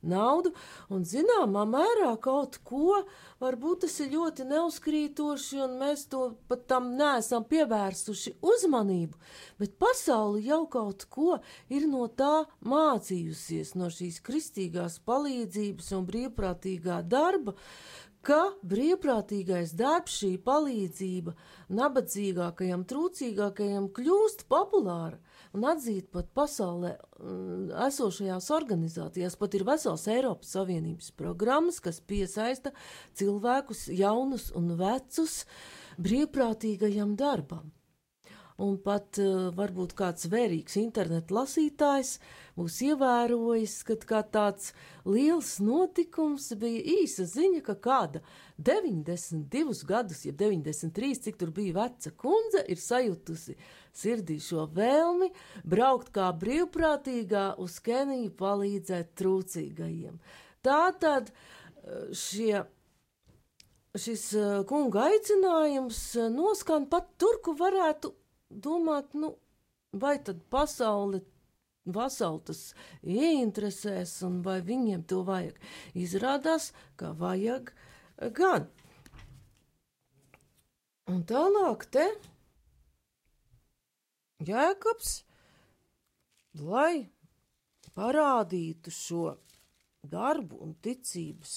naudu. 0.09 0.51
Un 0.93 1.03
zināmā 1.07 1.65
mērā 1.69 2.13
kaut 2.21 2.59
ko, 2.67 3.01
varbūt 3.43 3.85
tas 3.85 3.97
ir 4.03 4.13
ļoti 4.13 4.47
neuzkrītoši, 4.49 5.61
un 5.65 5.77
mēs 5.81 6.05
to 6.11 6.23
pat 6.49 6.65
tam 6.71 6.93
neesam 6.99 7.45
pievērsuši 7.49 8.37
uzmanību, 8.45 9.19
bet 9.61 9.77
pasauli 9.81 10.45
jau 10.49 10.63
kaut 10.71 11.07
ko 11.11 11.39
ir 11.69 11.87
no 11.91 12.07
tā 12.07 12.45
mācījusies, 12.65 13.75
no 13.79 13.91
šīs 13.93 14.21
kristīgās 14.25 14.99
palīdzības 15.05 15.91
un 15.97 16.09
brīvprātīgā 16.09 17.01
darba, 17.09 17.55
ka 18.25 18.41
brīvprātīgais 18.65 19.75
darbs, 19.77 20.17
šī 20.21 20.31
palīdzība 20.45 21.35
nabadzīgākajam, 21.77 22.85
trūcīgākajam 22.89 23.91
kļūst 23.93 24.47
populāra 24.49 25.19
un 25.55 25.65
atzīt 25.71 26.09
pat 26.13 26.27
pasaulē 26.37 26.95
mm, 26.95 27.71
esošajās 27.87 28.49
organizācijās. 28.55 29.37
Pat 29.39 29.55
ir 29.57 29.65
vesels 29.67 30.05
Eiropas 30.11 30.51
Savienības 30.57 31.13
programmas, 31.17 31.79
kas 31.83 32.01
piesaista 32.03 32.73
cilvēkus, 33.17 33.87
jaunus 33.95 34.51
un 34.57 34.75
vecus, 34.79 35.43
brīvprātīgajam 36.01 37.15
darbam 37.19 37.71
un 38.61 38.77
pat 38.79 39.19
uh, 39.19 39.49
varbūt 39.55 39.93
kāds 39.99 40.29
vērīgs 40.31 40.77
internetu 40.79 41.35
lasītājs 41.35 42.15
būs 42.55 42.77
ievērojis, 42.87 43.75
ka 43.87 43.97
kā 43.99 44.21
tāds 44.31 44.71
liels 45.03 45.57
notikums 45.59 46.47
bija 46.59 46.83
īsa 47.01 47.27
ziņa, 47.27 47.61
ka 47.65 47.75
kāda 47.75 48.21
92 48.55 49.83
gadus, 49.89 50.23
ja 50.27 50.31
93, 50.31 51.19
cik 51.27 51.39
tur 51.41 51.51
bija 51.55 51.75
veca 51.81 52.13
kundze, 52.15 52.63
ir 52.71 52.79
sajutusi 52.79 53.57
sirdī 53.95 54.39
šo 54.43 54.69
vēlmi 54.75 55.33
braukt 55.67 56.13
kā 56.15 56.31
brīvprātīgā 56.39 57.57
uz 57.59 57.81
Keniju 57.83 58.31
palīdzēt 58.39 59.15
trūcīgajiem. 59.19 60.15
Tā 60.63 60.81
tad 61.01 61.33
uh, 61.33 62.07
šie 62.15 62.63
šis 63.95 64.29
uh, 64.35 64.61
kunga 64.67 65.09
aicinājums 65.11 65.99
noskan 66.31 66.87
pat 66.91 67.13
tur, 67.19 67.39
kur 67.43 67.55
varētu 67.59 68.15
domāt, 68.55 69.13
nu, 69.13 69.35
vai 69.93 70.17
tad 70.23 70.43
pasaule 70.51 71.23
Vasauli 71.85 72.41
tas 72.47 72.61
ieinteresēs, 73.05 74.15
un 74.25 74.39
vai 74.45 74.57
viņiem 74.65 75.03
to 75.05 75.19
vajag. 75.25 75.59
Izrādās, 75.93 76.71
ka 76.97 77.11
vajag 77.13 77.69
gan. 78.33 78.65
Un 81.05 81.21
tālāk 81.29 81.85
te 81.93 82.07
Jēkabs, 84.45 85.11
lai 86.57 87.05
parādītu 87.93 88.91
šo 88.91 89.27
darbu 90.01 90.57
un 90.65 90.73
ticības 90.81 91.53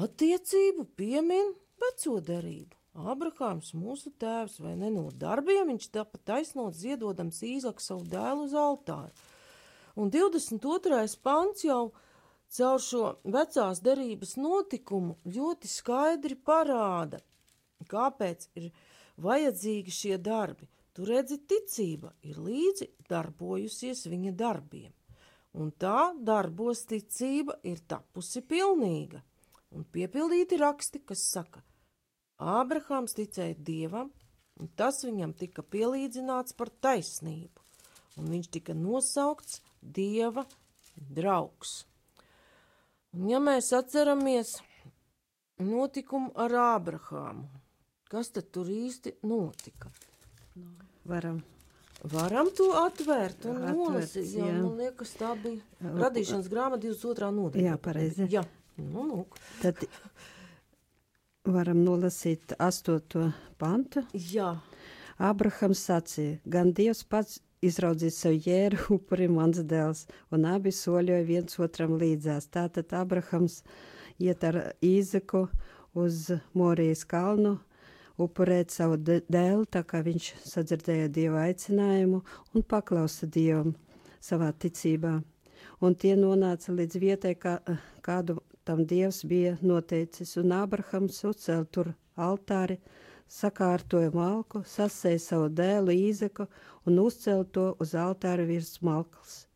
attiecību, 0.00 0.88
piemin 0.96 1.52
veco 1.84 2.16
derību. 2.24 2.77
Abrahāms, 2.98 3.70
mūsu 3.78 4.10
tēvs, 4.18 4.58
vai 4.62 4.74
ne 4.78 4.90
no 4.90 5.06
darbiem, 5.14 5.68
viņš 5.70 5.88
tāpat 5.94 6.24
taisnot 6.26 6.74
ziedodams 6.74 7.38
īzaku 7.46 7.82
savu 7.84 8.06
dēlu 8.10 8.48
uz 8.48 8.54
altāru. 8.58 9.12
Un 9.98 10.10
22. 10.14 11.04
pants 11.22 11.64
jau 11.66 11.92
caur 12.56 12.82
šo 12.82 13.04
vecās 13.24 13.82
derības 13.84 14.36
notikumu 14.40 15.18
ļoti 15.26 15.70
skaidri 15.70 16.38
parāda, 16.38 17.20
kāpēc 17.90 18.48
ir 18.58 18.70
vajadzīgi 19.22 19.94
šie 19.94 20.18
darbi. 20.18 20.68
Tu 20.94 21.06
redzi, 21.06 21.38
ticība 21.38 22.10
ir 22.26 22.40
līdzi 22.42 22.88
darbojusies 23.10 24.06
viņa 24.10 24.32
darbiem, 24.34 24.90
un 25.54 25.70
tā 25.70 26.10
darbos 26.18 26.82
ticība 26.90 27.60
ir 27.62 27.78
tapusi 27.86 28.42
pilnīga, 28.42 29.22
un 29.70 29.86
piepildīti 29.86 30.58
raksti, 30.58 31.04
kas 31.06 31.22
saka, 31.30 31.62
Ābrahāms 32.38 33.16
ticēja 33.18 33.56
dievam, 33.66 34.12
un 34.60 34.70
tas 34.78 35.02
viņam 35.04 35.34
tika 35.38 35.64
pielīdzināts 35.66 36.54
par 36.58 36.70
taisnību, 36.70 37.64
un 38.18 38.30
viņš 38.30 38.50
tika 38.58 38.76
nosaukts 38.78 39.60
dieva 39.82 40.46
draugs. 40.94 41.82
Un, 43.16 43.28
ja 43.32 43.40
mēs 43.42 43.72
atceramies 43.74 44.58
notikumu 45.58 46.30
ar 46.38 46.54
Ābrahāmu, 46.62 47.48
kas 48.12 48.30
tad 48.34 48.52
tur 48.54 48.70
īsti 48.70 49.16
notika? 49.26 49.90
No. 50.54 50.74
Varam. 51.08 51.40
Varam 52.06 52.46
to 52.54 52.68
atvērt 52.78 53.48
un 53.50 53.56
nolasīt. 53.72 54.36
Jā, 54.36 54.46
jā, 54.46 54.58
man 54.62 54.76
liekas, 54.78 55.16
tā 55.18 55.32
bija 55.42 55.90
radīšanas 56.04 56.46
grāmata 56.52 56.84
22. 56.86 57.30
nodaļa. 57.34 57.64
Jā, 57.64 57.78
pareizi. 57.82 58.28
Jā, 58.30 58.44
nu, 58.78 59.06
nu. 59.08 59.24
Tad 59.58 59.82
varam 61.52 61.82
nolasīt 61.84 62.54
astoto 62.58 63.30
pantu. 63.58 64.04
Jā. 64.12 64.56
Abrahams 65.18 65.80
sacīja, 65.88 66.38
gan 66.46 66.70
Dievs 66.76 67.02
pats 67.02 67.40
izraudzīs 67.64 68.20
sev 68.22 68.36
jēru 68.46 68.78
upuri 68.98 69.26
mans 69.30 69.58
dēls, 69.66 70.06
un 70.30 70.46
abi 70.46 70.70
soļoja 70.74 71.24
viens 71.26 71.58
otram 71.58 71.96
līdzās. 71.98 72.46
Tātad 72.54 72.94
Abrahams 72.94 73.62
iet 74.22 74.44
ar 74.46 74.60
Īzeku 74.84 75.48
uz 75.98 76.28
Morijas 76.54 77.02
kalnu, 77.08 77.56
upurēt 78.18 78.74
savu 78.74 78.98
dēlu, 78.98 79.66
tā 79.66 79.82
kā 79.86 80.02
viņš 80.06 80.32
sadzirdēja 80.46 81.10
Dieva 81.14 81.46
aicinājumu 81.48 82.22
un 82.54 82.66
paklausa 82.66 83.26
Dievam 83.26 83.74
savā 84.20 84.52
ticībā. 84.52 85.18
Un 85.82 85.94
tie 85.94 86.14
nonāca 86.18 86.74
līdz 86.74 86.98
vietai, 86.98 87.34
kā, 87.38 87.58
kādu 88.02 88.40
tam 88.68 88.84
Dievs 88.84 89.22
bija 89.24 89.54
noteicis, 89.64 90.34
un 90.36 90.52
Ābrahams 90.52 91.22
uzcēla 91.24 91.64
tur 91.72 91.94
altāri, 92.20 92.74
sakārtoja 93.32 94.10
malku, 94.12 94.60
sasēja 94.68 95.22
savu 95.24 95.46
dēlu 95.60 95.94
īzeku 95.96 96.44
un 96.84 97.00
uzcēla 97.00 97.46
to 97.56 97.64
uz 97.80 97.94
altāra 97.96 98.44
virs 98.50 98.74
malkas. 98.84 99.46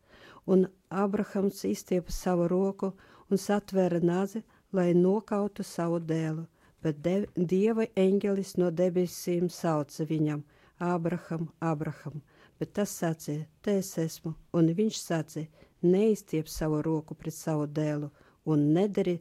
Un 0.48 0.64
Ābrahams 1.04 1.60
izstiepa 1.68 2.12
savu 2.12 2.48
roku 2.48 2.94
un 3.28 3.40
satvēra 3.40 4.00
nazi, 4.00 4.42
lai 4.72 4.94
nokautu 4.96 5.64
savu 5.64 6.00
dēlu, 6.00 6.46
bet 6.80 7.04
de, 7.04 7.16
Dieva 7.36 7.84
eņģelis 8.06 8.56
no 8.64 8.72
debesīm 8.80 9.52
sauca 9.52 10.08
viņam: 10.08 10.40
Ābraham, 10.80 11.50
Ābraham! 11.60 12.22
Bet 12.58 12.72
tas 12.80 12.96
sacīja: 12.96 13.44
Te 13.60 13.76
es 13.84 13.92
esmu, 13.98 14.32
un 14.56 14.72
viņš 14.80 15.04
sacīja: 15.04 15.68
Neizstiep 15.82 16.48
savu 16.48 16.80
roku 16.82 17.14
pret 17.14 17.34
savu 17.34 17.66
dēlu, 17.66 18.08
un 18.44 18.72
nedari 18.74 19.18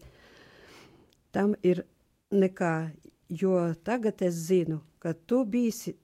tam 1.31 1.53
ir 1.63 1.84
nekā, 2.31 2.91
jo 3.29 3.57
tagad 3.84 4.21
es 4.25 4.39
zinu, 4.47 4.81
ka 4.99 5.13
tu 5.13 5.43
bīsi, 5.45 5.95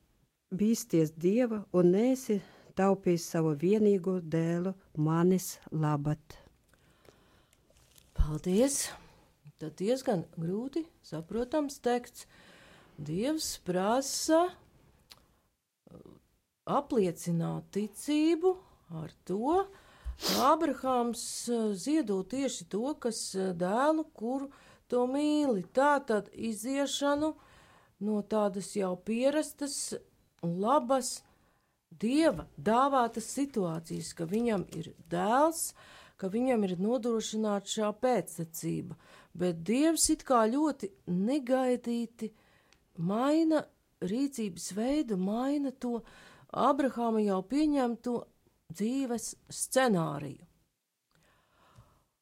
bīsties 0.51 1.13
Dieva 1.15 1.63
un 1.75 1.91
nesi 1.95 2.39
taupījis 2.77 3.25
savu 3.34 3.56
vienīgo 3.60 4.19
dēlu 4.21 4.73
manis 4.95 5.58
labat. 5.71 6.38
Paldies! 8.17 8.88
Tad 9.58 9.73
diezgan 9.80 10.21
grūti 10.38 10.84
saprotams 11.01 11.80
teksts. 11.82 12.27
Dievs 12.97 13.56
prasa 13.65 14.43
uh, 14.45 16.03
apliecināt 16.77 17.71
ticību 17.73 18.51
ar 19.01 19.13
to, 19.25 19.63
Ābrahāms 20.17 21.21
eh, 21.49 21.73
ziedo 21.77 22.23
tieši 22.25 22.65
to, 22.71 22.95
kas 22.99 23.36
eh, 23.36 23.53
dēlu, 23.53 24.08
kuru 24.17 24.49
to 24.89 25.06
mīli. 25.06 25.63
Tā 25.73 25.99
tad 26.06 26.32
iziešanu 26.34 27.36
no 28.01 28.21
tādas 28.25 28.71
jau 28.75 28.95
pierastas 28.97 29.93
un 30.41 30.58
labas 30.62 31.21
dieva 32.01 32.47
dāvātas 32.58 33.30
situācijas, 33.34 34.13
ka 34.17 34.25
viņam 34.25 34.65
ir 34.77 34.91
dēls, 35.10 35.71
ka 36.17 36.30
viņam 36.34 36.65
ir 36.65 36.75
nodrošināta 36.82 37.69
šā 37.69 37.91
pēctecība, 38.01 38.97
bet 39.38 39.62
dievs 39.65 40.10
it 40.10 40.25
kā 40.25 40.45
ļoti 40.49 40.89
negaidīti 41.13 42.32
maina 42.97 43.62
rīcības 44.01 44.71
veidu, 44.77 45.17
maina 45.17 45.71
to 45.71 46.01
Abrahāma 46.53 47.21
jau 47.21 47.41
pieņemto 47.45 48.17
dzīves 48.73 49.34
scenāriju. 49.49 50.45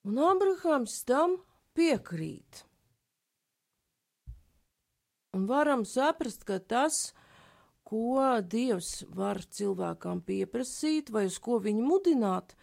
Un 0.05 0.21
Abrahams 0.21 0.99
tam 1.09 1.39
piekrīt. 1.73 2.61
Un 5.35 5.47
varam 5.49 5.83
saprast, 5.83 6.45
ka 6.47 6.59
tas, 6.61 7.09
ko 7.83 8.21
Dievs 8.45 9.03
var 9.17 9.41
cilvēkam 9.43 10.21
pieprasīt, 10.25 11.09
vai 11.11 11.25
uz 11.27 11.39
ko 11.41 11.57
viņu 11.63 11.83
mudināt, 11.89 12.53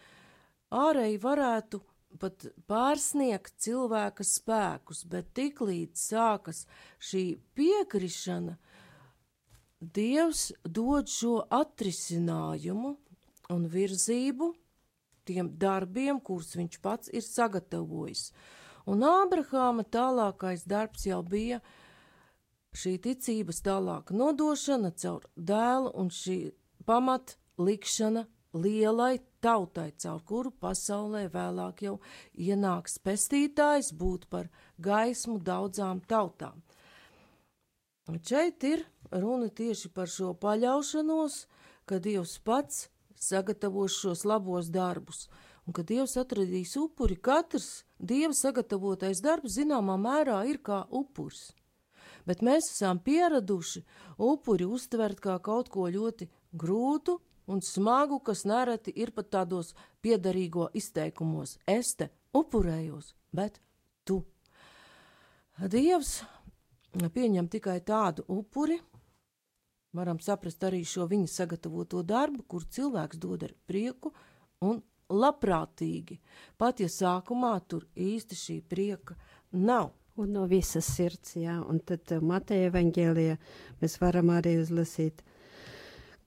ārēji 0.72 1.18
varētu 1.20 1.82
pat 2.22 2.46
pārsniegt 2.70 3.58
cilvēka 3.60 4.24
spēkus, 4.26 5.04
bet 5.10 5.34
tiklīdz 5.36 6.06
sākas 6.12 6.64
šī 7.02 7.24
piekrišana, 7.58 8.56
Dievs 9.82 10.52
dod 10.62 11.10
šo 11.10 11.40
atrisinājumu, 11.50 12.92
un 13.52 13.68
virzību 13.70 14.52
tiem 15.28 15.52
darbiem, 15.58 16.18
kurus 16.20 16.56
viņš 16.58 16.80
pats 16.82 17.12
ir 17.14 17.24
sagatavojis. 17.26 18.30
Un 18.90 19.04
Ābrahāma 19.06 19.84
tālākais 19.86 20.64
darbs 20.66 21.06
jau 21.06 21.20
bija 21.22 21.60
šī 22.74 22.96
ticības 23.04 23.62
tālāka 23.62 24.16
nodošana 24.16 24.90
caur 24.98 25.26
dēlu 25.36 25.92
un 26.00 26.10
šī 26.10 26.38
pamat 26.88 27.36
likšana 27.60 28.24
lielai 28.52 29.20
tautai, 29.42 29.92
caur 29.96 30.22
kuru 30.26 30.52
pasaulē 30.60 31.26
vēlāk 31.32 31.84
jau 31.86 31.98
ienāks 32.34 32.98
pestītājs 33.04 33.92
būt 33.96 34.28
par 34.32 34.50
gaismu 34.82 35.38
daudzām 35.40 36.02
tautām. 36.08 36.62
Un 38.10 38.18
šeit 38.18 38.64
ir 38.66 38.82
runa 39.12 39.48
tieši 39.48 39.92
par 39.94 40.10
šo 40.10 40.32
paļaušanos, 40.42 41.44
ka 41.86 42.00
Dievs 42.02 42.38
pats 42.44 42.88
sagatavos 43.22 43.96
šos 44.02 44.24
labos 44.28 44.68
darbus, 44.72 45.28
un 45.66 45.76
ka 45.76 45.84
Dievs 45.86 46.16
atradīs 46.20 46.74
upuri, 46.80 47.16
katrs 47.16 47.84
Dieva 47.98 48.34
sagatavotais 48.34 49.22
darbs 49.22 49.56
zināmā 49.58 49.98
mērā 50.00 50.42
ir 50.50 50.58
kā 50.58 50.82
upuris. 50.90 51.52
Bet 52.26 52.42
mēs 52.42 52.70
esam 52.74 53.00
pieraduši 53.02 53.82
upuri 54.18 54.66
uztvert 54.66 55.20
kā 55.22 55.38
kaut 55.42 55.70
ko 55.70 55.88
ļoti 55.90 56.28
grūtu 56.54 57.18
un 57.50 57.62
smagu, 57.62 58.20
kas 58.22 58.44
nereti 58.46 58.94
ir 58.94 59.10
pat 59.14 59.30
tādos 59.34 59.72
piedarīgo 60.02 60.68
izteikumos. 60.78 61.58
Es 61.66 61.94
te 61.98 62.10
upurējos, 62.34 63.14
bet 63.34 63.58
tu. 64.06 64.22
Dievs 65.58 66.22
pieņem 66.92 67.48
tikai 67.50 67.80
tādu 67.86 68.24
upuri, 68.28 68.78
varam 69.92 70.20
saprast 70.20 70.64
arī 70.64 70.82
šo 70.88 71.06
viņa 71.10 71.28
sagatavoto 71.28 72.02
darbu, 72.06 72.44
kur 72.48 72.64
cilvēks 72.64 73.20
dod 73.20 73.44
ar 73.46 73.54
prieku 73.68 74.12
un 74.64 74.80
labprātīgi, 75.12 76.18
pat 76.56 76.80
ja 76.80 76.88
sākumā 76.88 77.52
tur 77.68 77.84
īsti 77.96 78.38
šī 78.38 78.60
prieka 78.68 79.18
nav. 79.52 79.92
Un 80.20 80.34
no 80.36 80.42
visas 80.44 80.84
sirds, 80.92 81.38
jā, 81.40 81.54
un 81.64 81.78
tad 81.88 82.10
uh, 82.12 82.20
Mateja 82.20 82.68
evaņģēlijā 82.68 83.36
mēs 83.80 83.94
varam 83.96 84.28
arī 84.34 84.58
uzlasīt, 84.60 85.22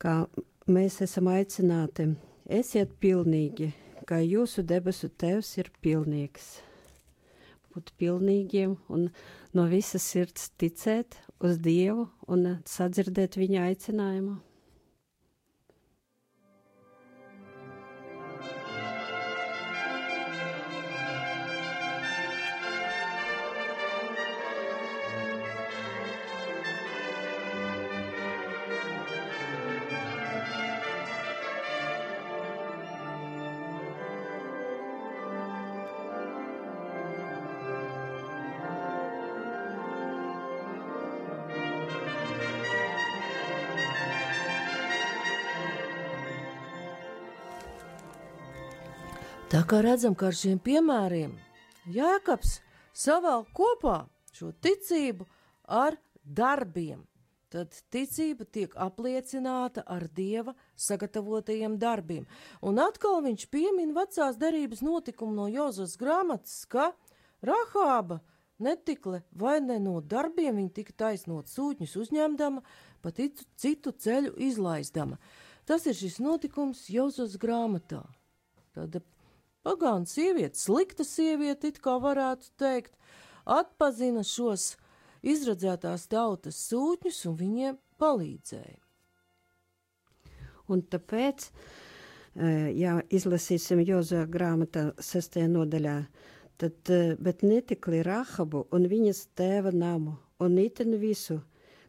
kā 0.02 0.24
mēs 0.66 0.98
esam 1.06 1.30
aicināti, 1.30 2.08
esiet 2.50 2.96
pilnīgi, 2.98 3.70
kā 4.10 4.24
jūsu 4.26 4.66
debesu 4.66 5.12
tevs 5.14 5.54
ir 5.62 5.70
pilnīgs. 5.86 6.48
Būt 7.76 7.94
pilnīgiem 8.02 8.74
un 8.90 9.12
no 9.54 9.68
visas 9.70 10.10
sirds 10.16 10.50
ticēt 10.58 11.20
uz 11.46 11.60
Dievu 11.62 12.08
un 12.32 12.58
sadzirdēt 12.70 13.38
viņa 13.42 13.70
aicinājumu. 13.70 14.40
Tā 49.56 49.62
kā 49.64 49.78
redzam, 49.80 50.12
ka 50.20 50.26
ar 50.28 50.36
šiem 50.36 50.58
piemēriem 50.60 51.32
Jēkabs 51.88 52.58
savēl 52.92 53.46
kopā 53.56 54.02
šo 54.36 54.50
ticību 54.60 55.24
ar 55.72 55.96
darbiem 56.28 57.06
tad 57.56 57.78
ticība 57.88 58.44
tiek 58.52 58.76
apliecināta 58.76 59.86
ar 59.88 60.10
dieva 60.12 60.58
sagatavotajiem 60.76 61.80
darbiem. 61.80 62.28
Un 62.60 62.84
atkal 62.84 63.22
viņš 63.24 63.48
piemin 63.48 63.96
vecās 63.96 64.36
derības 64.44 64.84
notikumu 64.84 65.38
no 65.38 65.48
Jozas 65.48 65.96
grāmatas, 66.04 66.66
ka 66.68 66.92
Rahāba 67.40 68.20
netikle 68.60 69.24
vai 69.32 69.62
ne 69.64 69.80
no 69.80 70.02
darbiem 70.04 70.60
viņa 70.60 70.76
tika 70.82 71.00
taisnot 71.06 71.48
sūtņus 71.48 71.96
uzņemdama, 72.04 72.60
pa 73.00 73.16
citu, 73.16 73.48
citu 73.56 73.96
ceļu 73.96 74.36
izlaizdama. 74.52 75.16
Tas 75.64 75.88
ir 75.88 75.96
šis 75.96 76.20
notikums 76.20 76.90
Jozas 76.92 77.40
grāmatā. 77.40 78.04
Tāda 78.76 79.00
pagāna 79.66 80.08
sieviete, 80.10 80.60
slikta 80.60 81.06
sieviete, 81.08 81.74
it 81.74 81.82
kā 81.84 81.98
varētu 82.02 82.54
teikt, 82.62 82.94
atpazina 83.46 84.24
šos 84.26 84.76
izradzētās 85.26 86.08
tautas 86.12 86.60
sūtņus 86.70 87.22
un 87.30 87.38
viņiem 87.40 87.80
palīdzēja. 88.02 88.82
Un 90.70 90.82
tāpēc, 90.82 91.50
eh, 92.36 92.72
ja 92.74 93.02
izlasīsim 93.10 93.84
Jozua 93.86 94.26
grāmatā 94.26 94.92
sestajā 94.98 95.50
nodaļā, 95.50 95.98
tad, 96.58 96.78
eh, 96.90 97.16
bet 97.20 97.42
netikli 97.42 98.04
Rahabu 98.04 98.68
un 98.72 98.90
viņas 98.90 99.28
tēva 99.36 99.74
namu 99.74 100.18
un 100.40 100.58
itin 100.58 100.98
visu, 101.00 101.42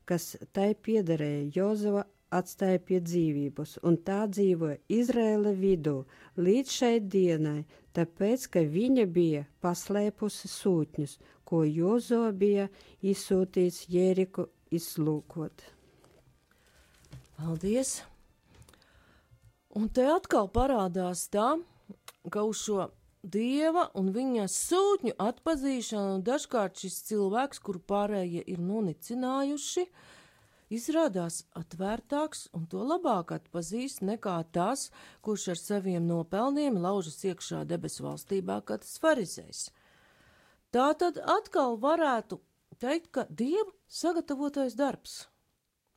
kas 0.04 0.36
tai 0.52 0.74
piederēja 0.74 1.52
Jozua 1.56 2.04
atstāja 2.34 2.80
pie 2.82 3.00
dzīvības, 3.04 3.78
un 3.86 3.96
tā 4.02 4.24
dzīvoja 4.30 4.80
Izraēla 4.90 5.52
vidū 5.56 6.00
līdz 6.36 6.76
šai 6.78 6.94
dienai, 7.00 7.62
tāpēc, 7.96 8.48
ka 8.52 8.64
viņa 8.66 9.06
bija 9.08 9.46
paslēpusi 9.64 10.50
sūtņus 10.50 11.18
ko 11.46 11.62
Jozo 11.64 12.24
bija 12.34 12.66
izsūtījis 13.06 13.84
Jēriku 13.92 14.48
izlūkot. 14.74 15.62
Paldies! 17.36 18.00
Un 19.76 19.90
te 19.92 20.06
atkal 20.08 20.48
parādās 20.50 21.26
tā, 21.30 21.52
ka 22.32 22.42
uz 22.48 22.62
šo 22.64 22.88
dieva 23.22 23.86
un 23.98 24.08
viņa 24.14 24.46
sūtņu 24.50 25.14
atpazīšanu 25.22 26.22
dažkārt 26.26 26.80
šis 26.82 26.98
cilvēks, 27.10 27.60
kuru 27.62 27.82
pārējie 27.92 28.42
ir 28.54 28.62
nonicinājuši, 28.62 29.84
izrādās 30.72 31.44
atvērtāks 31.58 32.48
un 32.56 32.66
to 32.70 32.82
labāk 32.82 33.32
atpazīst 33.36 34.02
nekā 34.02 34.36
tas, 34.52 34.90
kurš 35.22 35.48
ar 35.54 35.60
saviem 35.60 36.06
nopelniem 36.08 36.78
laužas 36.82 37.22
iekšā 37.24 37.64
debesu 37.68 38.06
valstībā, 38.06 38.60
kā 38.66 38.78
tas 38.82 38.98
farizējs. 39.02 39.68
Tā 40.74 40.90
tad 40.98 41.18
atkal 41.22 41.78
varētu 41.80 42.40
teikt, 42.82 43.10
ka 43.14 43.26
dieva 43.30 43.70
sagatavotais 43.88 44.76
darbs. 44.76 45.24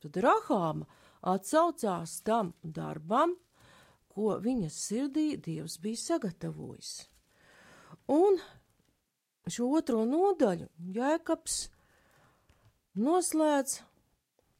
Tad 0.00 0.16
Rahāma 0.24 0.86
atsaucās 1.20 2.20
tam 2.24 2.54
darbam, 2.62 3.34
ko 4.10 4.38
viņas 4.42 4.78
sirdī 4.86 5.34
dievs 5.36 5.76
bija 5.82 6.00
sagatavojis. 6.00 6.94
Un 8.10 8.40
šo 9.50 9.68
otro 9.76 10.06
nodaļu 10.08 10.70
Jēkabs 10.96 11.60
noslēdz 12.98 13.76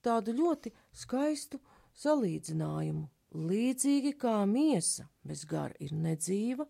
tādu 0.05 0.35
ļoti 0.37 0.73
skaistu 1.03 1.61
salīdzinājumu. 2.01 3.07
Līdzīgi 3.31 4.17
kā 4.19 4.41
miesa 4.51 5.07
bez 5.23 5.45
gara 5.47 5.77
ir 5.79 5.93
nedzīva, 5.95 6.67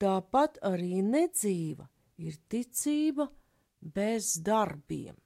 tāpat 0.00 0.56
arī 0.64 1.02
nedzīva 1.04 1.88
ir 2.22 2.38
ticība 2.48 3.28
bez 3.82 4.38
darbiem. 4.40 5.18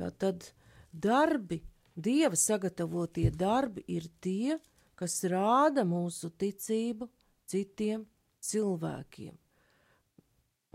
Tātad 0.00 0.48
darbi, 0.90 1.60
Dieva 2.00 2.36
sagatavotie 2.38 3.28
darbi 3.34 3.82
ir 3.92 4.06
tie, 4.24 4.56
kas 4.96 5.18
rāda 5.28 5.82
mūsu 5.84 6.30
ticību 6.38 7.08
citiem 7.50 8.06
cilvēkiem. 8.40 9.34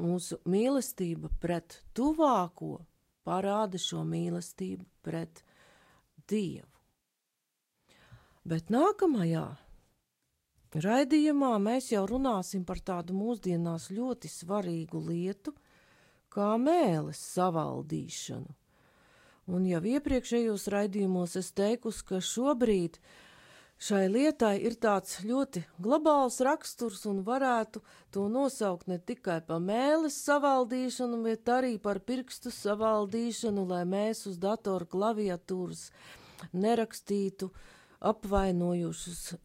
Mūsu 0.05 0.37
mīlestība 0.51 1.31
pret 1.41 1.79
tuvāko 1.95 2.77
parāda 3.25 3.81
šo 3.81 4.05
mīlestību 4.07 4.85
pret 5.05 5.43
Dievu. 6.29 6.71
Bet 8.45 8.69
nākamajā 8.73 9.45
Raidījumā 10.75 11.53
mēs 11.63 11.93
jau 11.93 12.01
runāsim 12.09 12.65
par 12.67 12.81
tādu 12.83 13.15
mūsdienās 13.15 13.87
ļoti 13.95 14.27
svarīgu 14.27 14.99
lietu, 15.05 15.53
kā 16.27 16.57
mēles 16.59 17.21
savaldīšanu. 17.31 18.51
Un 19.55 19.67
jau 19.69 19.79
iepriekšējos 19.87 20.67
raidījumos 20.73 21.37
es 21.39 21.53
teikusi, 21.55 22.03
ka 22.09 22.19
šobrīd 22.19 22.99
šai 23.77 24.07
lietai 24.09 24.55
ir 24.67 24.77
tāds 24.81 25.19
ļoti 25.27 25.63
globāls 25.83 26.39
raksturs 26.45 27.05
un 27.09 27.21
varētu 27.27 27.81
to 28.11 28.27
nosaukt 28.31 28.87
ne 28.87 28.97
tikai 28.99 29.41
par 29.47 29.59
mēles 29.63 30.17
savaldīšanu, 30.25 31.21
bet 31.23 31.49
arī 31.51 31.77
par 31.79 31.99
pirkstu 31.99 32.51
savaldīšanu, 32.51 33.65
lai 33.67 33.83
mēs 33.85 34.25
uz 34.31 34.37
datoru 34.37 34.87
klaviatūras 34.95 35.89
nerakstītu 36.53 37.51
apvainojušus 38.05 39.35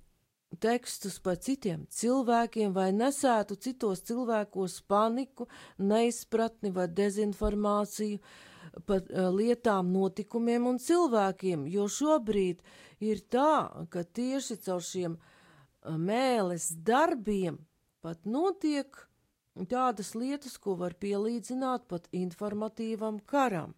tekstus 0.58 1.18
par 1.22 1.38
citiem 1.38 1.84
cilvēkiem 1.94 2.72
vai 2.74 2.90
nesētu 2.92 3.56
citos 3.62 4.02
cilvēkos 4.08 4.80
paniku, 4.90 5.46
neizpratni 5.78 6.72
vai 6.74 6.88
dezinformāciju 6.88 8.18
par 8.86 9.02
uh, 9.02 9.28
lietām, 9.34 9.90
notikumiem 9.92 10.68
un 10.70 10.78
cilvēkiem, 10.82 11.66
jo 11.70 11.88
šobrīd 11.90 12.62
ir 13.02 13.22
tā, 13.32 13.86
ka 13.90 14.04
tieši 14.04 14.58
caur 14.64 14.84
šiem 14.84 15.16
uh, 15.16 15.96
mēles 15.98 16.70
darbiem 16.86 17.58
pat 18.00 18.24
notiek 18.24 18.94
tādas 19.68 20.14
lietas, 20.14 20.56
ko 20.56 20.76
var 20.78 20.94
pielīdzināt 20.96 21.88
pat 21.90 22.06
informatīvam 22.16 23.18
karam. 23.28 23.74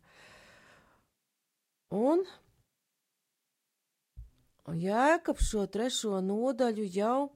Un 1.93 2.23
Jēkabs 4.63 5.49
šo 5.51 5.67
trešo 5.67 6.21
nodaļu 6.23 6.85
jau 6.95 7.33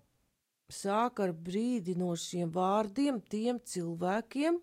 sāk 0.70 1.20
ar 1.24 1.32
brīdinošiem 1.34 2.52
vārdiem 2.54 3.18
tiem 3.20 3.58
cilvēkiem, 3.58 4.60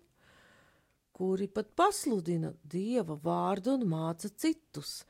kuri 1.14 1.46
pat 1.46 1.70
pasludina 1.78 2.50
dieva 2.66 3.14
vārdu 3.22 3.76
un 3.78 3.86
māca 3.90 4.28
citus. 4.28 5.04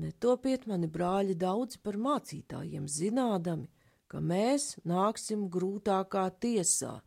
Netopiet 0.00 0.64
mani 0.70 0.88
brāļi 0.88 1.36
daudzi 1.36 1.80
par 1.84 1.98
mācītājiem, 2.00 2.86
zinādami, 2.88 3.68
ka 4.08 4.22
mēs 4.24 4.78
nāksim 4.88 5.48
grūtākā 5.52 6.24
tiesā. 6.40 7.00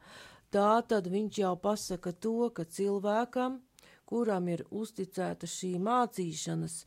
Tā 0.53 0.73
tad 0.85 1.09
viņš 1.09 1.39
jau 1.41 1.53
pasaka 1.57 2.13
to, 2.13 2.51
ka 2.53 2.67
cilvēkam, 2.69 3.57
kuram 4.05 4.51
ir 4.53 4.61
uzticēta 4.69 5.49
šī 5.49 5.71
mācīšanas, 5.81 6.83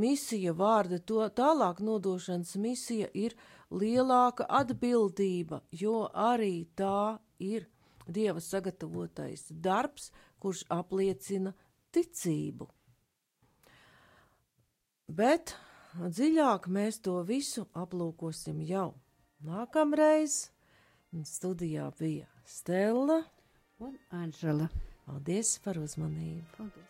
misija 0.00 0.54
vārda 0.56 1.02
to 1.04 1.26
tālāk 1.36 1.82
nodošanas 1.84 2.54
misija 2.56 3.10
ir 3.12 3.36
lielāka 3.70 4.48
atbildība, 4.48 5.60
jo 5.70 6.06
arī 6.14 6.64
tā 6.80 7.18
ir 7.38 7.68
Dieva 8.10 8.40
sagatavotais 8.42 9.44
darbs, 9.50 10.08
kurš 10.40 10.64
apliecina 10.72 11.52
ticību. 11.94 12.68
Bet 15.10 15.56
dziļāk 15.98 16.68
mēs 16.70 17.00
to 17.04 17.18
visu 17.26 17.66
aplūkosim 17.74 18.60
jau 18.66 18.92
nākamreiz. 19.46 20.50
Studijā 21.26 21.88
bija 21.98 22.28
Stela 22.46 23.24
un 23.82 23.98
Anžela. 24.14 24.70
Paldies 25.08 25.56
par 25.64 25.80
uzmanību! 25.82 26.46
Paldies. 26.54 26.89